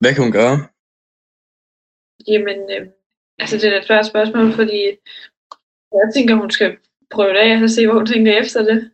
Hvad 0.00 0.14
kan 0.14 0.22
hun 0.22 0.32
gøre? 0.32 0.56
Jamen, 2.28 2.58
øh, 2.70 2.86
altså 3.38 3.56
det 3.56 3.64
er 3.64 3.78
et 3.78 3.86
svært 3.86 4.06
spørgsmål, 4.06 4.52
fordi 4.52 4.80
jeg 5.92 6.06
tænker, 6.14 6.34
hun 6.34 6.50
skal 6.50 6.76
prøve 7.10 7.32
det 7.34 7.38
af, 7.38 7.54
og 7.54 7.68
så 7.68 7.74
se, 7.74 7.86
hvor 7.86 7.94
hun 7.94 8.06
tænker 8.06 8.40
efter 8.40 8.62
det. 8.62 8.90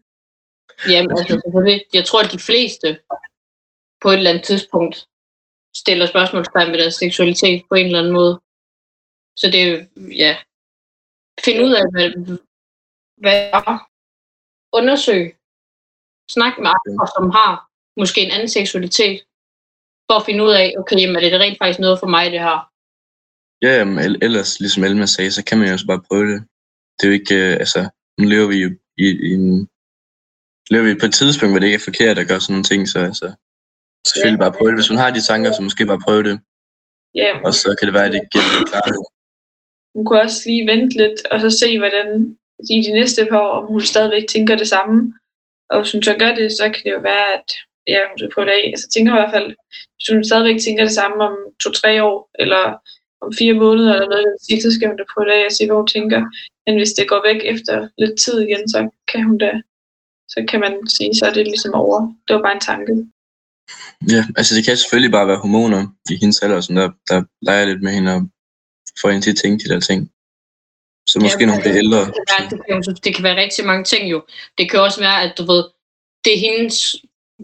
Jamen, 0.90 1.10
altså. 1.10 1.36
Jeg 1.92 2.04
tror, 2.04 2.20
at 2.22 2.32
de 2.32 2.46
fleste 2.48 2.88
på 4.02 4.08
et 4.10 4.16
eller 4.16 4.30
andet 4.30 4.44
tidspunkt 4.44 5.08
stiller 5.76 6.06
spørgsmålstegn 6.06 6.70
ved 6.72 6.78
deres 6.78 6.94
seksualitet 6.94 7.62
på 7.68 7.74
en 7.74 7.86
eller 7.86 7.98
anden 7.98 8.12
måde. 8.12 8.40
Så 9.36 9.46
det 9.52 9.60
er 9.62 9.86
ja, 10.24 10.36
finde 11.44 11.64
ud 11.66 11.72
af, 11.80 11.84
hvad, 11.92 12.08
hvad 13.22 13.50
er. 13.52 13.78
Undersøg. 14.72 15.36
Snak 16.30 16.54
med 16.58 16.70
andre, 16.86 17.06
som 17.16 17.30
har 17.30 17.52
måske 18.00 18.20
en 18.20 18.30
anden 18.30 18.48
seksualitet, 18.48 19.16
for 20.06 20.14
at 20.18 20.26
finde 20.26 20.44
ud 20.44 20.52
af, 20.62 20.74
okay, 20.78 20.96
jamen, 21.00 21.16
er 21.16 21.30
det 21.30 21.40
rent 21.40 21.58
faktisk 21.58 21.80
noget 21.80 22.00
for 22.00 22.06
mig, 22.06 22.32
det 22.32 22.40
her? 22.40 22.72
Ja, 23.62 23.72
jamen, 23.78 23.98
el- 23.98 24.18
ellers, 24.22 24.60
ligesom 24.60 24.84
Elma 24.84 25.06
sagde, 25.06 25.30
så 25.30 25.44
kan 25.44 25.58
man 25.58 25.66
jo 25.66 25.72
også 25.72 25.86
bare 25.86 26.02
prøve 26.08 26.26
det. 26.32 26.40
Det 26.96 27.02
er 27.04 27.10
jo 27.10 27.18
ikke, 27.20 27.34
øh, 27.34 27.52
altså, 27.64 27.80
nu 28.18 28.24
lever 28.28 28.46
vi 28.52 28.56
jo 28.64 28.68
i, 29.04 29.06
i 29.26 29.28
en, 29.38 29.68
lever 30.70 30.84
vi 30.88 31.00
på 31.00 31.06
et 31.06 31.14
tidspunkt, 31.14 31.52
hvor 31.52 31.58
det 31.60 31.66
ikke 31.66 31.80
er 31.82 31.88
forkert 31.90 32.18
at 32.18 32.28
gøre 32.28 32.40
sådan 32.40 32.52
nogle 32.52 32.70
ting, 32.72 32.88
så 32.88 32.98
altså, 33.10 33.26
selvfølgelig 34.10 34.38
bare 34.44 34.56
prøve 34.58 34.70
det. 34.70 34.78
Hvis 34.78 34.90
man 34.90 34.98
har 35.02 35.10
de 35.10 35.22
tanker, 35.30 35.52
så 35.52 35.62
måske 35.62 35.86
bare 35.86 36.04
prøve 36.06 36.22
det, 36.28 36.36
Ja, 37.22 37.30
og 37.46 37.52
så 37.54 37.68
kan 37.78 37.86
det 37.86 37.94
være, 37.94 38.06
at 38.10 38.12
det 38.12 38.30
giver 38.32 38.48
lidt 38.58 38.68
klarhed. 38.70 39.02
hun 39.94 40.04
kunne 40.04 40.20
også 40.26 40.40
lige 40.46 40.66
vente 40.72 40.96
lidt, 41.02 41.18
og 41.32 41.36
så 41.40 41.50
se, 41.50 41.78
hvordan 41.78 42.08
i 42.74 42.76
de 42.86 42.92
næste 43.00 43.26
par 43.30 43.40
år, 43.46 43.54
om 43.60 43.66
hun 43.72 43.80
stadigvæk 43.92 44.26
tænker 44.28 44.56
det 44.56 44.68
samme. 44.68 45.14
Og 45.70 45.76
hvis 45.80 45.92
hun 45.92 46.02
så 46.02 46.14
gør 46.22 46.32
det, 46.34 46.52
så 46.52 46.64
kan 46.72 46.82
det 46.84 46.92
jo 46.96 47.00
være, 47.10 47.26
at 47.38 47.48
ja, 47.92 47.98
hun 48.08 48.18
skal 48.18 48.32
prøve 48.34 48.46
det 48.46 48.52
af. 48.60 48.64
Altså, 48.72 48.88
tænker 48.88 49.12
i 49.12 49.20
hvert 49.20 49.34
fald, 49.36 49.48
hvis 49.96 50.08
hun 50.12 50.24
stadigvæk 50.24 50.58
tænker 50.60 50.84
det 50.84 50.94
samme 51.00 51.16
om 51.28 51.34
to-tre 51.62 51.92
år, 52.10 52.30
eller 52.42 52.64
om 53.24 53.30
fire 53.38 53.54
måneder, 53.64 53.92
eller 53.94 54.08
noget, 54.08 54.26
den 54.28 54.38
stil, 54.44 54.62
så 54.62 54.70
skal 54.74 54.88
hun 54.88 54.96
da 54.98 55.04
prøve 55.12 55.26
det 55.28 55.34
af 55.40 55.44
og 55.48 55.52
se, 55.56 55.66
hvad 55.66 55.76
hun 55.76 55.86
tænker. 55.96 56.20
Men 56.66 56.74
hvis 56.80 56.92
det 56.98 57.08
går 57.12 57.20
væk 57.28 57.40
efter 57.52 57.88
lidt 58.02 58.16
tid 58.24 58.36
igen, 58.46 58.62
så 58.72 58.78
kan 59.10 59.22
hun 59.28 59.38
da, 59.38 59.50
så 60.32 60.38
kan 60.50 60.60
man 60.64 60.72
sige, 60.96 61.14
så 61.18 61.24
er 61.26 61.32
det 61.32 61.46
ligesom 61.46 61.74
over. 61.74 61.98
Det 62.26 62.32
var 62.36 62.42
bare 62.42 62.58
en 62.60 62.66
tanke. 62.70 62.92
Ja, 64.14 64.22
altså 64.38 64.52
det 64.56 64.64
kan 64.64 64.76
selvfølgelig 64.76 65.12
bare 65.12 65.28
være 65.28 65.42
hormoner 65.44 65.82
i 66.10 66.14
hendes 66.20 66.42
alder, 66.42 66.56
og 66.56 66.64
sådan 66.64 66.82
der, 66.82 66.90
der 67.10 67.18
leger 67.42 67.64
lidt 67.66 67.82
med 67.82 67.92
hende 67.92 68.14
og 68.16 68.22
får 69.00 69.10
hende 69.10 69.24
til 69.24 69.30
at 69.34 69.40
tænke 69.42 69.64
de 69.64 69.68
der 69.74 69.80
ting. 69.80 70.00
Så 71.10 71.16
måske 71.20 71.40
Ja, 71.40 71.46
når 71.46 71.52
hun 71.52 71.62
bliver 71.62 71.78
ældre. 71.84 72.00
Det 72.06 72.14
kan, 72.14 72.24
være, 72.38 72.48
det, 72.50 72.60
kan, 72.66 72.76
jo- 72.86 73.00
det 73.04 73.14
kan 73.14 73.24
være 73.24 73.36
rigtig 73.44 73.64
mange 73.70 73.84
ting 73.84 74.10
jo. 74.10 74.18
Det 74.58 74.70
kan 74.70 74.80
også 74.80 75.00
være, 75.00 75.18
at 75.22 75.32
du 75.38 75.42
ved, 75.52 75.62
det 76.24 76.32
er 76.34 76.40
hendes 76.46 76.76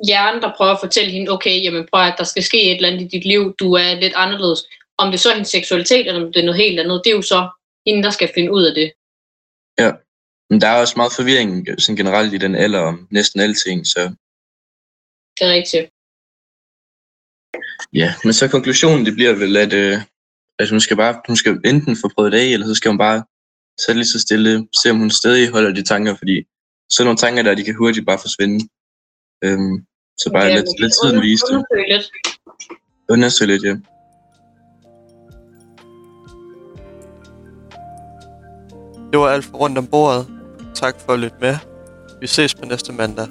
hjerne, 0.09 0.41
der 0.41 0.53
prøver 0.57 0.73
at 0.75 0.81
fortælle 0.81 1.11
hende, 1.11 1.31
okay, 1.31 1.57
jamen 1.65 1.87
prøv 1.91 2.03
at 2.03 2.15
der 2.19 2.25
skal 2.25 2.43
ske 2.43 2.63
et 2.63 2.77
eller 2.77 2.89
andet 2.89 3.03
i 3.03 3.09
dit 3.17 3.25
liv, 3.33 3.55
du 3.61 3.73
er 3.73 4.01
lidt 4.01 4.15
anderledes. 4.17 4.61
Om 5.03 5.11
det 5.11 5.21
så 5.21 5.29
er 5.31 5.35
hendes 5.35 5.55
seksualitet, 5.57 6.07
eller 6.07 6.21
om 6.25 6.33
det 6.33 6.41
er 6.41 6.49
noget 6.49 6.63
helt 6.65 6.81
andet, 6.81 7.03
det 7.05 7.11
er 7.11 7.17
jo 7.17 7.23
så 7.23 7.41
hende, 7.87 8.03
der 8.03 8.11
skal 8.11 8.31
finde 8.35 8.53
ud 8.53 8.65
af 8.71 8.75
det. 8.75 8.89
Men 10.53 10.61
der 10.61 10.69
er 10.69 10.81
også 10.81 10.95
meget 10.97 11.13
forvirring 11.19 11.53
sådan 11.83 11.97
generelt 11.97 12.35
i 12.35 12.39
den 12.39 12.55
alder 12.55 12.81
om 12.81 13.09
næsten 13.11 13.41
alting, 13.41 13.87
så 13.87 14.01
Det 15.37 15.43
er 15.49 15.53
rigtigt. 15.59 15.85
ja. 18.01 18.09
Men 18.25 18.33
så 18.33 18.49
konklusionen, 18.49 19.07
det 19.07 19.15
bliver 19.15 19.35
vel, 19.43 19.57
at, 19.57 19.73
øh, 19.73 19.97
at 20.59 20.71
hun 20.71 20.81
skal 20.81 20.97
bare, 20.97 21.15
hun 21.27 21.37
skal 21.37 21.53
enten 21.65 21.97
få 22.03 22.09
prøvet 22.15 22.33
det 22.33 22.39
af, 22.39 22.49
eller 22.55 22.67
så 22.67 22.75
skal 22.75 22.89
hun 22.91 22.99
bare 22.99 23.25
det 23.87 23.97
lige 23.97 24.13
så 24.15 24.21
stille, 24.21 24.69
se 24.83 24.91
om 24.91 24.99
hun 24.99 25.11
stadig 25.11 25.49
holder 25.55 25.73
de 25.75 25.83
tanker, 25.83 26.15
fordi 26.17 26.37
sådan 26.91 27.07
nogle 27.07 27.23
tanker 27.25 27.43
der, 27.43 27.55
de 27.55 27.65
kan 27.65 27.75
hurtigt 27.75 28.07
bare 28.07 28.25
forsvinde. 28.27 28.59
Øhm, 29.45 29.75
så 30.21 30.27
bare 30.35 30.47
Ja, 30.47 30.57
lidt, 30.57 30.81
lidt 30.83 30.93
tiden 30.99 31.23
vise 31.23 31.45
det. 31.51 31.59
Undersøge 33.13 33.51
lidt, 33.53 33.65
ja. 33.69 33.75
Det 39.13 39.21
var 39.21 39.29
alt 39.29 39.45
for 39.45 39.59
rundt 39.59 39.79
om 39.79 39.87
bordet. 39.87 40.27
Tak 40.75 40.95
for 41.01 41.13
at 41.13 41.19
lytte 41.19 41.37
med. 41.41 41.57
Vi 42.21 42.27
ses 42.27 42.55
på 42.55 42.65
næste 42.65 42.93
mandag. 42.93 43.29